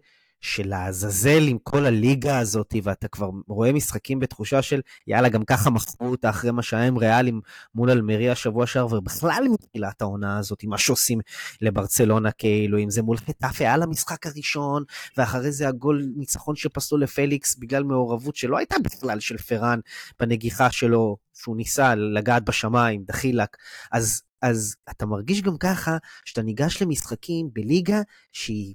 [0.46, 5.70] של לעזאזל עם כל הליגה הזאת, ואתה כבר רואה משחקים בתחושה של יאללה, גם ככה
[5.70, 7.42] מכרו אותה אחרי מה שהיה עם ריאלים
[7.76, 11.20] מול אלמריה שבוע שעבר, ובכלל מתחילת העונה הזאת, מה שעושים
[11.62, 14.84] לברצלונה, כאילו, אם זה מול חטאפה על המשחק הראשון,
[15.18, 19.80] ואחרי זה הגול ניצחון שפסלו לפליקס בגלל מעורבות שלא הייתה בכלל של פראן
[20.20, 23.58] בנגיחה שלו, שהוא ניסה לגעת בשמיים, דחילק,
[23.92, 28.74] אז, אז אתה מרגיש גם ככה שאתה ניגש למשחקים בליגה שהיא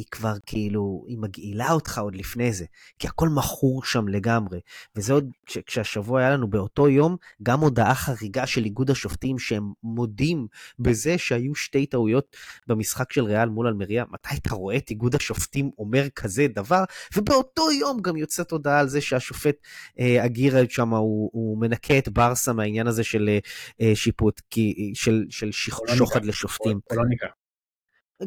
[0.00, 2.64] היא כבר כאילו, היא מגעילה אותך עוד לפני זה,
[2.98, 4.60] כי הכל מכור שם לגמרי.
[4.96, 5.30] וזה עוד
[5.66, 10.46] כשהשבוע היה לנו באותו יום גם הודעה חריגה של איגוד השופטים שהם מודים
[10.78, 12.36] בזה שהיו שתי טעויות
[12.66, 14.04] במשחק של ריאל מול אלמריה.
[14.10, 16.84] מתי אתה רואה את איגוד השופטים אומר כזה דבר?
[17.16, 19.56] ובאותו יום גם יוצאת הודעה על זה שהשופט
[19.98, 23.38] אה, אגירה שם, הוא, הוא מנקה את ברסה מהעניין הזה של אה,
[23.80, 25.52] אה שיפוט, כי, של, של
[25.96, 26.80] שוחד לשופטים.
[26.88, 27.39] פולוניקה.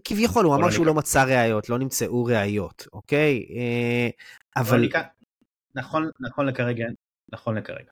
[0.04, 3.46] כביכול, הוא אמר שהוא לא מצא ראיות, לא נמצאו ראיות, אוקיי?
[3.56, 4.10] אה,
[4.56, 4.90] אבל...
[5.76, 6.86] נכון, נכון לכרגע,
[7.32, 7.92] נכון לכרגע.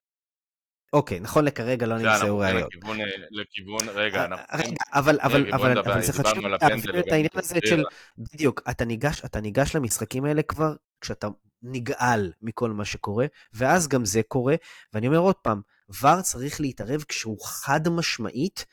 [0.94, 2.76] אוקיי, נכון לכרגע לא נמצאו ראיות.
[2.76, 2.98] לכיוון,
[3.32, 4.46] לכיוון, רגע, אה, אנחנו...
[4.54, 7.84] רגע, אבל, אבל, אבל, חשוב להבין את העניין הזה של,
[8.18, 11.28] בדיוק, אתה ניגש, אתה ניגש למשחקים האלה כבר כשאתה
[11.64, 14.56] נגעל מכל מה שקורה, ואז גם זה קורה,
[14.94, 15.62] ואני אומר עוד פעם,
[16.02, 18.66] ור צריך להתערב כשהוא חד משמעית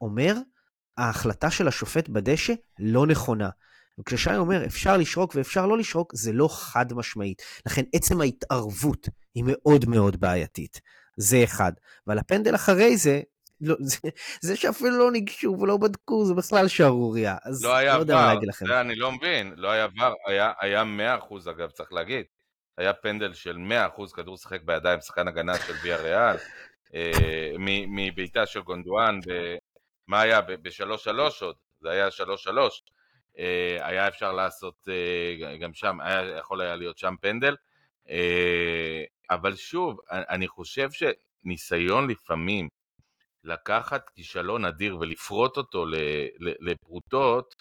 [0.00, 0.34] אומר
[0.98, 3.48] ההחלטה של השופט בדשא לא נכונה.
[3.98, 7.42] וכששי אומר אפשר לשרוק ואפשר לא לשרוק, זה לא חד משמעית.
[7.66, 10.80] לכן עצם ההתערבות היא מאוד מאוד בעייתית.
[11.16, 11.72] זה אחד.
[12.06, 13.20] ועל הפנדל אחרי זה,
[13.60, 13.98] לא, זה,
[14.40, 17.36] זה שאפילו לא ניגשו ולא בדקו, זה בכלל שערוריה.
[17.44, 18.66] אז לא היה לא יודע מה להגיד לכם.
[18.66, 20.82] זה אני לא מבין, לא היה ור, היה, היה
[21.20, 22.24] 100% אגב, צריך להגיד.
[22.78, 23.56] היה פנדל של
[23.96, 26.36] 100% כדור שחק בידיים, שחקן הגנה של ויה ריאל,
[26.94, 27.52] אה,
[27.88, 29.20] מבעיטה של גונדואן
[30.12, 31.10] מה היה ב-3-3
[31.40, 31.56] עוד?
[31.80, 32.12] זה היה 3-3.
[33.38, 37.56] אה, היה אפשר לעשות אה, גם שם, היה יכול היה להיות שם פנדל.
[38.08, 42.68] אה, אבל שוב, אני חושב שניסיון לפעמים
[43.44, 45.86] לקחת כישלון אדיר ולפרוט אותו
[46.38, 47.54] לפרוטות,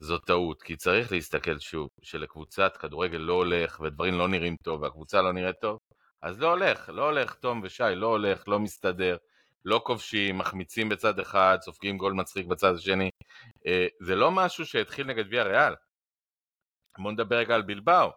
[0.00, 5.22] זו טעות, כי צריך להסתכל שוב, שלקבוצת כדורגל לא הולך ודברים לא נראים טוב והקבוצה
[5.22, 5.78] לא נראית טוב,
[6.22, 9.16] אז לא הולך, לא הולך, תום ושי, לא הולך, לא מסתדר.
[9.66, 13.10] לא כובשים, מחמיצים בצד אחד, סופגים גול מצחיק בצד השני.
[13.66, 15.74] אה, זה לא משהו שהתחיל נגד ויה ריאל.
[16.98, 18.10] בואו נדבר רגע על בלבאו.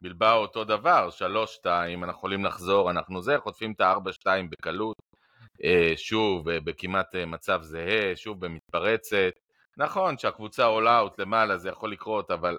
[0.00, 1.08] בלבאו אותו דבר,
[1.64, 4.96] 3-2, אנחנו יכולים לחזור, אנחנו זה, חוטפים את ה-4-2 בקלות.
[5.64, 9.32] אה, שוב, אה, בכמעט מצב זהה, שוב במתפרצת.
[9.76, 12.58] נכון שהקבוצה עולה אאוט למעלה, זה יכול לקרות, אבל,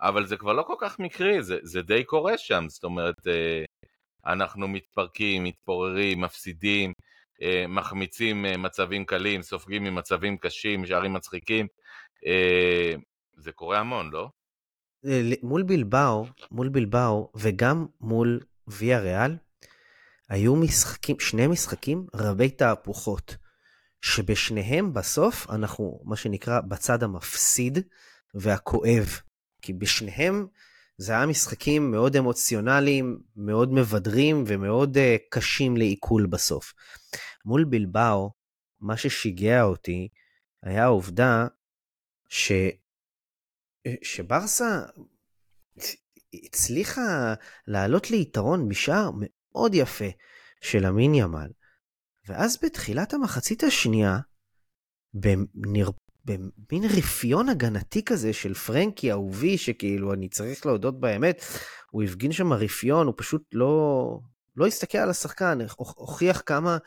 [0.00, 3.16] אבל זה כבר לא כל כך מקרי, זה, זה די קורה שם, זאת אומרת,
[4.26, 6.92] אנחנו מתפרקים, מתפוררים, מפסידים,
[7.68, 11.66] מחמיצים אה, מצבים קלים, סופגים ממצבים קשים, שערים מצחיקים.
[12.26, 12.94] אה,
[13.36, 14.28] זה קורה המון, לא?
[15.42, 19.36] מול בלבאו, מול בלבאו וגם מול ויה ריאל,
[20.28, 23.36] היו משחקים, שני משחקים רבי תהפוכות,
[24.02, 27.78] שבשניהם בסוף אנחנו, מה שנקרא, בצד המפסיד
[28.34, 29.20] והכואב
[29.62, 30.46] כי בשניהם
[30.98, 36.74] זה היה משחקים מאוד אמוציונליים, מאוד מבדרים ומאוד uh, קשים לעיכול בסוף.
[37.44, 38.30] מול בלבאו,
[38.80, 40.08] מה ששיגע אותי
[40.62, 41.46] היה העובדה
[42.28, 42.52] ש...
[44.02, 44.82] שברסה
[46.34, 47.34] הצליחה
[47.66, 50.08] לעלות ליתרון בשער מאוד יפה
[50.60, 51.50] של אמין ימל,
[52.28, 54.18] ואז בתחילת המחצית השנייה,
[55.14, 55.90] בנר...
[56.28, 61.44] במין רפיון הגנתי כזה של פרנקי אהובי, שכאילו אני צריך להודות באמת,
[61.90, 64.20] הוא הפגין שם רפיון, הוא פשוט לא,
[64.56, 66.78] לא הסתכל על השחקן, הוכיח כמה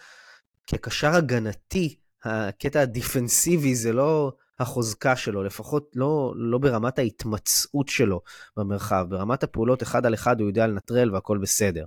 [0.68, 8.22] כקשר הגנתי, הקטע הדיפנסיבי זה לא החוזקה שלו, לפחות לא, לא ברמת ההתמצאות שלו
[8.58, 9.06] במרחב.
[9.10, 11.86] ברמת הפעולות אחד על אחד הוא יודע לנטרל והכל בסדר.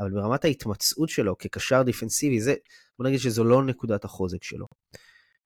[0.00, 2.54] אבל ברמת ההתמצאות שלו כקשר דיפנסיבי, זה,
[2.98, 4.66] בוא נגיד שזו לא נקודת החוזק שלו.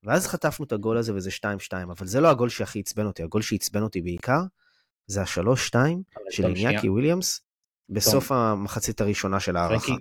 [0.03, 3.43] ואז חטפנו את הגול הזה וזה 2-2, אבל זה לא הגול שהכי עצבן אותי, הגול
[3.43, 4.41] שעצבן אותי בעיקר,
[5.07, 5.75] זה ה-3-2
[6.31, 7.41] של איניאקי וויליאמס,
[7.89, 9.93] בסוף המחצית הראשונה של ההערכה.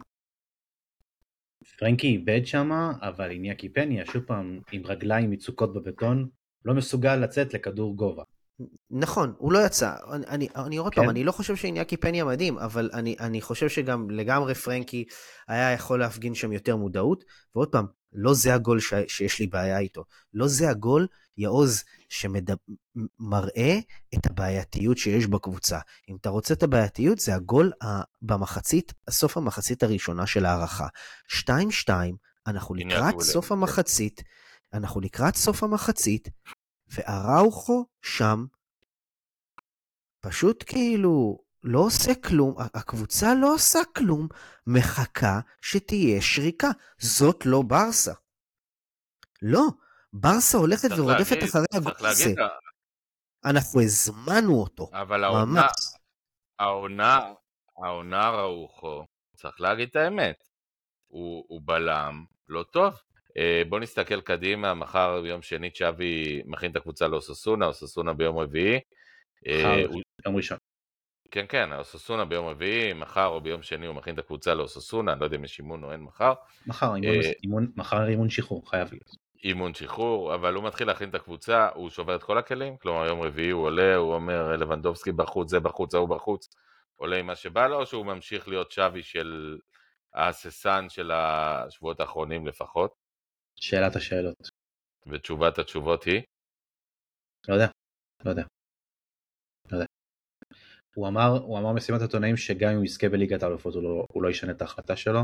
[1.79, 2.71] פרנקי איבד שם,
[3.01, 6.27] אבל איניאקי פניה, שוב פעם, עם רגליים מצוקות בבטון,
[6.65, 8.23] לא מסוגל לצאת לכדור גובה.
[8.91, 9.95] נכון, הוא לא יצא.
[10.27, 11.01] אני, אני עוד כן.
[11.01, 15.05] פעם, אני לא חושב שאיניאקי פניה מדהים, אבל אני, אני חושב שגם לגמרי פרנקי
[15.47, 17.23] היה יכול להפגין שם יותר מודעות.
[17.55, 17.85] ועוד פעם,
[18.19, 20.03] לא זה הגול ש, שיש לי בעיה איתו.
[20.33, 21.07] לא זה הגול,
[21.37, 23.79] יעוז, שמראה
[24.15, 25.79] את הבעייתיות שיש בקבוצה.
[26.09, 27.71] אם אתה רוצה את הבעייתיות, זה הגול
[28.21, 30.87] במחצית, סוף המחצית הראשונה של ההערכה.
[31.29, 31.89] 2-2,
[32.47, 34.23] אנחנו לקראת סוף המחצית,
[34.73, 36.29] אנחנו לקראת סוף המחצית,
[36.87, 38.45] ואראוכו שם,
[40.21, 44.27] פשוט כאילו לא עושה כלום, הקבוצה לא עושה כלום,
[44.67, 46.67] מחכה שתהיה שריקה.
[46.97, 48.13] זאת לא ברסה.
[49.41, 49.63] לא,
[50.13, 52.33] ברסה הולכת ורודפת להגיד, אחרי הגול הזה.
[53.45, 55.67] אנחנו הזמנו אותו, אבל העונה,
[56.59, 57.33] העונה,
[57.77, 59.05] העונה ראוכו,
[59.35, 60.43] צריך להגיד את האמת,
[61.07, 62.93] הוא, הוא בלם לא טוב.
[63.37, 68.79] אה, בוא נסתכל קדימה, מחר ביום שני צ'אבי מכין את הקבוצה לאוססונה, אוססונה ביום רביעי.
[69.47, 69.87] אה, מחר,
[70.23, 70.57] ביום ראשון.
[71.31, 75.19] כן, כן, אוססונה ביום רביעי, מחר או ביום שני הוא מכין את הקבוצה לאוססונה, אני
[75.19, 76.33] לא יודע אם יש אימון או אין מחר.
[76.67, 76.95] מחר,
[77.43, 79.27] אימון, אה, מחר אימון שחרור, חייב להיות.
[79.43, 83.21] אימון שחרור, אבל הוא מתחיל להכין את הקבוצה, הוא שובר את כל הכלים, כלומר יום
[83.21, 86.55] רביעי הוא עולה, הוא אומר לבנדובסקי בחוץ, זה בחוץ, ההוא בחוץ,
[86.95, 89.57] עולה עם מה שבא לו, או שהוא ממשיך להיות שווי של
[90.13, 92.93] ההססן של השבועות האחרונים לפחות.
[93.55, 94.49] שאלת השאלות.
[95.07, 96.21] ותשובת התשובות היא?
[97.47, 97.67] לא יודע,
[98.25, 98.43] לא יודע.
[99.71, 99.85] לא יודע.
[100.97, 104.23] הוא אמר, הוא אמר משימת עיתונאים שגם אם הוא יזכה בליגת האלופות הוא לא, הוא
[104.23, 105.19] לא ישנה את ההחלטה שלו.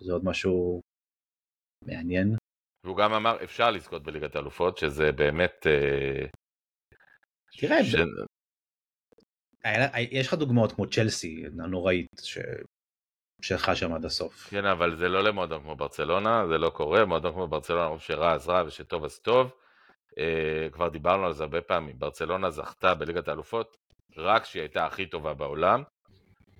[0.00, 0.80] זה עוד משהו
[1.84, 2.36] מעניין.
[2.84, 5.66] והוא גם אמר אפשר לזכות בליגת האלופות שזה באמת...
[5.66, 6.26] אה,
[7.58, 7.94] תראה, ש...
[10.10, 12.38] יש לך דוגמאות כמו צ'לסי הנוראית ש...
[13.42, 14.34] שלך שם עד הסוף.
[14.50, 18.32] כן, אבל זה לא למועדון כמו ברצלונה, זה לא קורה, מועדון כמו ברצלונה, רוב שרע
[18.32, 19.52] אז רע ושטוב אז טוב.
[20.10, 23.76] Uh, כבר דיברנו על זה הרבה פעמים, ברצלונה זכתה בליגת האלופות
[24.16, 25.82] רק כשהיא הייתה הכי טובה בעולם.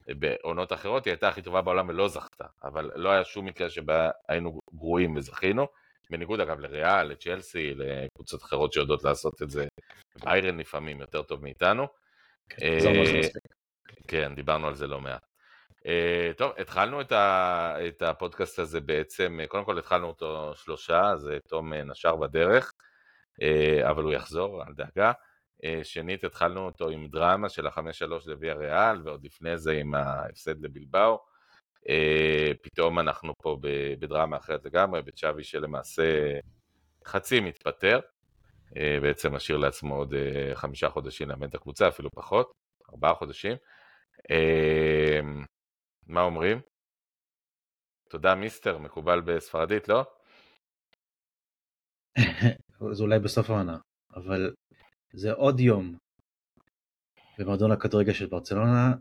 [0.09, 4.11] בעונות אחרות היא הייתה הכי טובה בעולם ולא זכתה, אבל לא היה שום מקרה שבה
[4.29, 5.67] היינו גרועים וזכינו.
[6.11, 9.67] בניגוד אגב לריאל, לצ'לסי, לקבוצות אחרות שיודעות לעשות את זה,
[10.27, 11.87] איירן לפעמים יותר טוב מאיתנו.
[12.49, 12.79] כן,
[14.09, 15.27] כן, דיברנו על זה לא מעט.
[15.79, 21.39] Uh, טוב, התחלנו את, הפודקאסט הזה בעצם, אה, קודם כל התחלנו אותו שלושה, אז אה,
[21.49, 22.73] תום נשר בדרך,
[23.41, 25.13] uh, אבל הוא יחזור, אל דאגה.
[25.65, 29.95] Uh, שנית, התחלנו אותו עם דרמה של החמש שלוש לוויה ריאל, ועוד לפני זה עם
[29.95, 31.19] ההפסד לבלבאו.
[31.79, 33.59] Uh, פתאום אנחנו פה
[34.01, 36.39] בדרמה אחרת לגמרי, בצ'אבי שלמעשה
[37.07, 38.01] חצי מתפטר,
[38.69, 40.15] uh, בעצם משאיר לעצמו עוד
[40.55, 42.53] חמישה חודשים לאמן את הקבוצה, אפילו פחות,
[42.91, 43.57] ארבעה חודשים.
[46.07, 46.61] מה אומרים?
[48.11, 50.05] תודה מיסטר, מקובל בספרדית, לא?
[52.93, 53.79] זה אולי בסוף העונה,
[54.15, 54.55] אבל
[55.13, 55.97] זה עוד יום
[57.39, 58.93] במועדון הכדורגל של ברצלונה,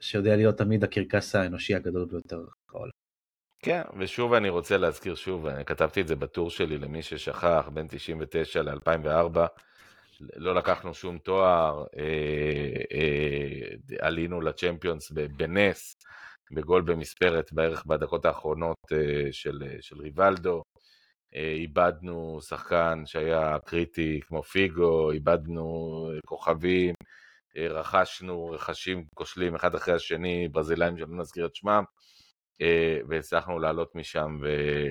[0.00, 2.90] שיודע להיות תמיד הקרקס האנושי הגדול ביותר בעולם.
[3.62, 7.86] כן, ושוב אני רוצה להזכיר שוב, אני כתבתי את זה בטור שלי למי ששכח, בין
[7.90, 9.38] 99 ל-2004,
[10.20, 15.96] לא לקחנו שום תואר, אה, אה, עלינו לצ'מפיונס בנס,
[16.50, 20.62] בגול במספרת בערך בדקות האחרונות אה, של, של ריבלדו.
[21.34, 26.94] אה, איבדנו שחקן שהיה קריטי כמו פיגו, איבדנו כוכבים,
[27.56, 31.84] רכשנו רכשים כושלים אחד אחרי השני, ברזילאים שלא נזכיר את שמם,
[33.08, 34.38] והצלחנו לעלות משם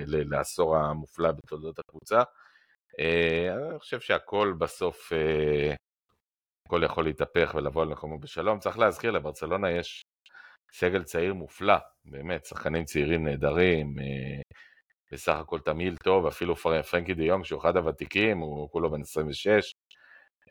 [0.05, 2.21] לעשור המופלא בתולדות הקבוצה.
[3.69, 5.11] אני חושב שהכל בסוף
[6.67, 8.59] הכל יכול להתהפך ולבוא על מקומו בשלום.
[8.59, 10.05] צריך להזכיר, לברצלונה יש
[10.73, 14.41] סגל צעיר מופלא, באמת, שחקנים צעירים נהדרים, אה,
[15.11, 19.73] בסך הכל תמהיל טוב, אפילו פרנקי דה יונג, שהוא אחד הוותיקים, הוא כולו בן 26.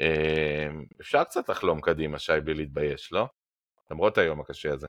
[0.00, 0.68] אה,
[1.00, 3.26] אפשר קצת לחלום קדימה, שי, בלי להתבייש, לא?
[3.90, 4.86] למרות היום הקשה הזה.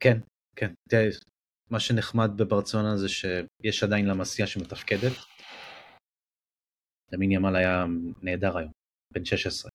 [0.00, 0.18] כן,
[0.56, 0.72] כן.
[0.88, 1.08] תראה,
[1.70, 5.12] מה שנחמד בברצלונה זה שיש עדיין למסייה שמתפקדת.
[7.12, 7.84] למין ימל היה
[8.22, 8.72] נהדר היום,
[9.14, 9.70] בן 16.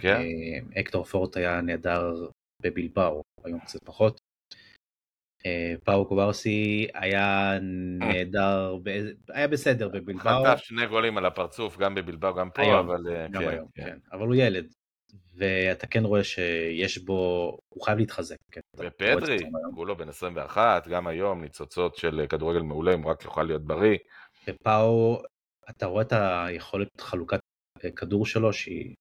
[0.00, 0.08] כן?
[0.08, 2.30] אה, אקטור פורט היה נהדר
[2.62, 4.20] בבלבאו, היום קצת פחות.
[5.46, 7.58] אה, פאו קוברסי היה
[7.98, 8.76] נהדר,
[9.28, 10.44] היה בסדר בבלבאו.
[10.44, 13.06] חטף שני גולים על הפרצוף, גם בבלבאו, גם פה, אבל...
[13.10, 13.84] אה, גם כן, היום, כן.
[13.84, 13.98] כן.
[14.12, 14.72] אבל הוא ילד.
[15.34, 18.36] ואתה כן רואה שיש בו, הוא חייב להתחזק.
[18.52, 18.60] כן.
[18.78, 19.74] ופדרי, היום.
[19.74, 23.98] כולו בן 21, גם היום ניצוצות של כדורגל מעולה, אם הוא רק יוכל להיות בריא.
[24.48, 25.22] ופאו,
[25.70, 27.40] אתה רואה את היכולת חלוקת
[27.96, 28.94] כדור שלו שהיא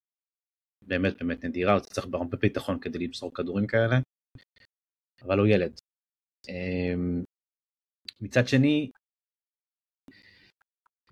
[0.81, 3.99] באמת באמת נדירה, אתה צריך הרבה ביטחון כדי למסור כדורים כאלה,
[5.21, 5.79] אבל הוא ילד.
[6.49, 7.23] אמ,
[8.21, 8.91] מצד שני,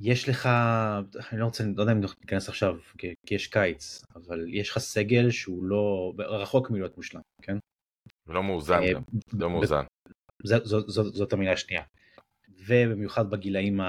[0.01, 0.49] יש לך,
[1.31, 5.31] אני לא רוצה, לא יודע אם ניכנס עכשיו כי, יש קיץ, אבל יש לך סגל
[5.31, 7.57] שהוא לא, רחוק מלהיות מושלם, כן?
[8.27, 8.91] ולא מאוזן אה,
[9.39, 9.83] לא מאוזן.
[10.43, 11.83] זאת, המילה השנייה.
[12.67, 13.79] ובמיוחד בגילאים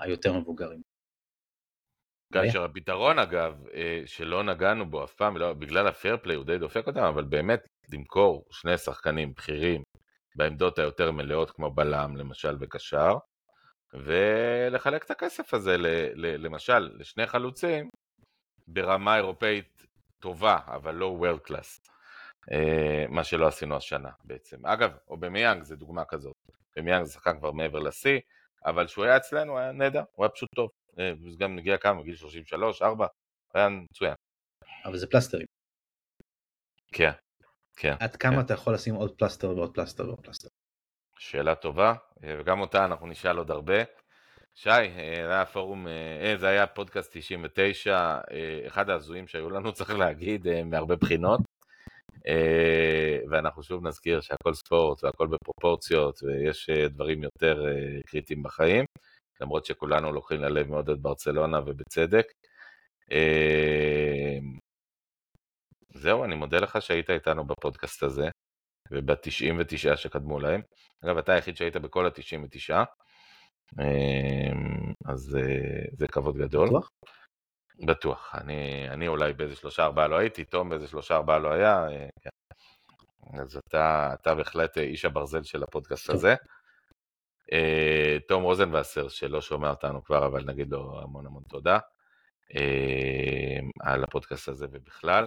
[0.00, 0.80] היותר מבוגרים.
[2.32, 6.58] כאשר הפתרון אגב, אה, שלא נגענו בו אף פעם, ולא- בגלל הפייר פליי הוא די
[6.58, 7.60] דופק אותם, אבל באמת
[7.92, 9.82] למכור שני שחקנים בכירים
[10.40, 13.18] בעמדות היותר מלאות כמו בלם למשל וקשר,
[13.94, 17.90] ולחלק את הכסף הזה ל- ל- למשל לשני חלוצים
[18.68, 19.86] ברמה אירופאית
[20.18, 21.80] טובה, אבל לא world class,
[23.08, 24.66] מה שלא עשינו השנה בעצם.
[24.66, 26.34] אגב, אובמיאנג זה דוגמה כזאת,
[26.76, 28.20] במיאנג זה שחקן כבר מעבר לשיא,
[28.64, 30.70] אבל כשהוא היה אצלנו היה נהדר, הוא היה פשוט טוב.
[30.98, 33.06] אה, וזה גם הגיע כמה, גיל 33, 4,
[33.54, 34.14] היה מצוין.
[34.84, 35.46] אבל זה פלסטרים.
[36.94, 37.12] כן,
[37.76, 37.94] כן.
[38.00, 38.40] עד כמה כן.
[38.40, 40.48] אתה יכול לשים עוד פלסטר ועוד פלסטר ועוד פלסטר.
[41.18, 41.94] שאלה טובה,
[42.24, 43.82] אה, וגם אותה אנחנו נשאל עוד הרבה.
[44.54, 49.72] שי, אה, זה היה פורום, אה, זה היה פודקאסט 99, אה, אחד ההזויים שהיו לנו,
[49.78, 51.40] צריך להגיד, מהרבה בחינות.
[53.30, 57.64] ואנחנו שוב נזכיר שהכל ספורט והכל בפרופורציות, ויש דברים יותר
[58.06, 58.84] קריטיים בחיים,
[59.40, 62.26] למרות שכולנו לוקחים ללב מאוד את ברצלונה ובצדק.
[65.94, 68.28] זהו, אני מודה לך שהיית איתנו בפודקאסט הזה,
[68.90, 70.60] וב-99 שקדמו להם.
[71.04, 72.74] אגב, אתה היחיד שהיית בכל ה-99,
[75.06, 76.68] אז אה, זה כבוד גדול.
[76.68, 76.90] בטוח?
[77.86, 78.34] בטוח.
[78.34, 81.88] אני, אני אולי באיזה שלושה ארבעה לא הייתי, תום באיזה שלושה ארבעה לא היה.
[81.88, 82.30] אה, כן.
[83.40, 86.16] אז אתה, אתה בהחלט אה, איש הברזל של הפודקאסט טוב.
[86.16, 86.34] הזה.
[87.52, 91.78] אה, תום רוזנבסר, שלא שומע אותנו כבר, אבל נגיד לו המון המון תודה
[93.80, 95.26] על הפודקאסט הזה ובכלל.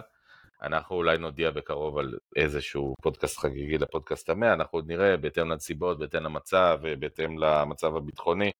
[0.64, 5.98] אנחנו אולי נודיע בקרוב על איזשהו פודקאסט חגיגי לפודקאסט המאה, אנחנו עוד נראה בהתאם לנסיבות,
[5.98, 8.50] בהתאם למצב ובהתאם למצב הביטחוני.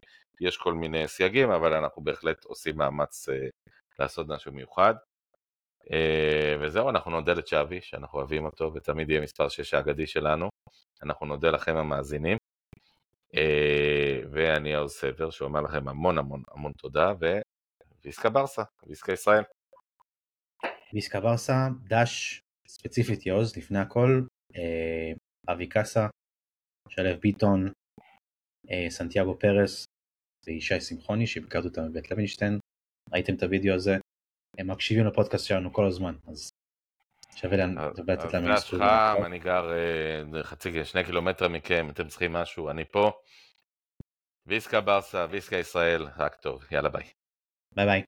[0.41, 3.49] יש כל מיני סייגים, אבל אנחנו בהחלט עושים מאמץ אה,
[3.99, 4.95] לעשות משהו מיוחד.
[5.93, 10.49] אה, וזהו, אנחנו נודה לצ'אבי, שאנחנו אוהבים אותו, ותמיד יהיה מספר 6 האגדי שלנו.
[11.03, 12.39] אנחנו נודה לכם המאזינים.
[13.37, 17.13] אה, ואני עוז סבר, שאומר לכם המון המון המון תודה,
[18.05, 19.43] וויסקה ברסה, ויסקה ישראל.
[20.95, 24.23] ויסקה ברסה, דש, ספציפית יוז, לפני הכל,
[24.57, 25.13] אה,
[25.53, 26.07] אבי קאסה,
[26.89, 27.73] שלו ביטון,
[28.71, 29.85] אה, סנטיאגו פרס
[30.47, 32.59] וישי שמחוני שביקרתי אותם בבית לוינשטיין,
[33.13, 33.97] ראיתם את הוידאו הזה,
[34.59, 36.51] הם מקשיבים לפודקאסט שלנו כל הזמן, אז
[37.37, 37.57] שווה
[37.97, 38.79] שווה לתת להם איזשהו-
[39.27, 43.13] אני גר אה, חצי, שני קילומטר מכם, אתם צריכים משהו, אני פה.
[44.47, 47.11] Visca Barça, Visca ישראל, רק טוב, יאללה ביי.
[47.75, 48.03] ביי ביי.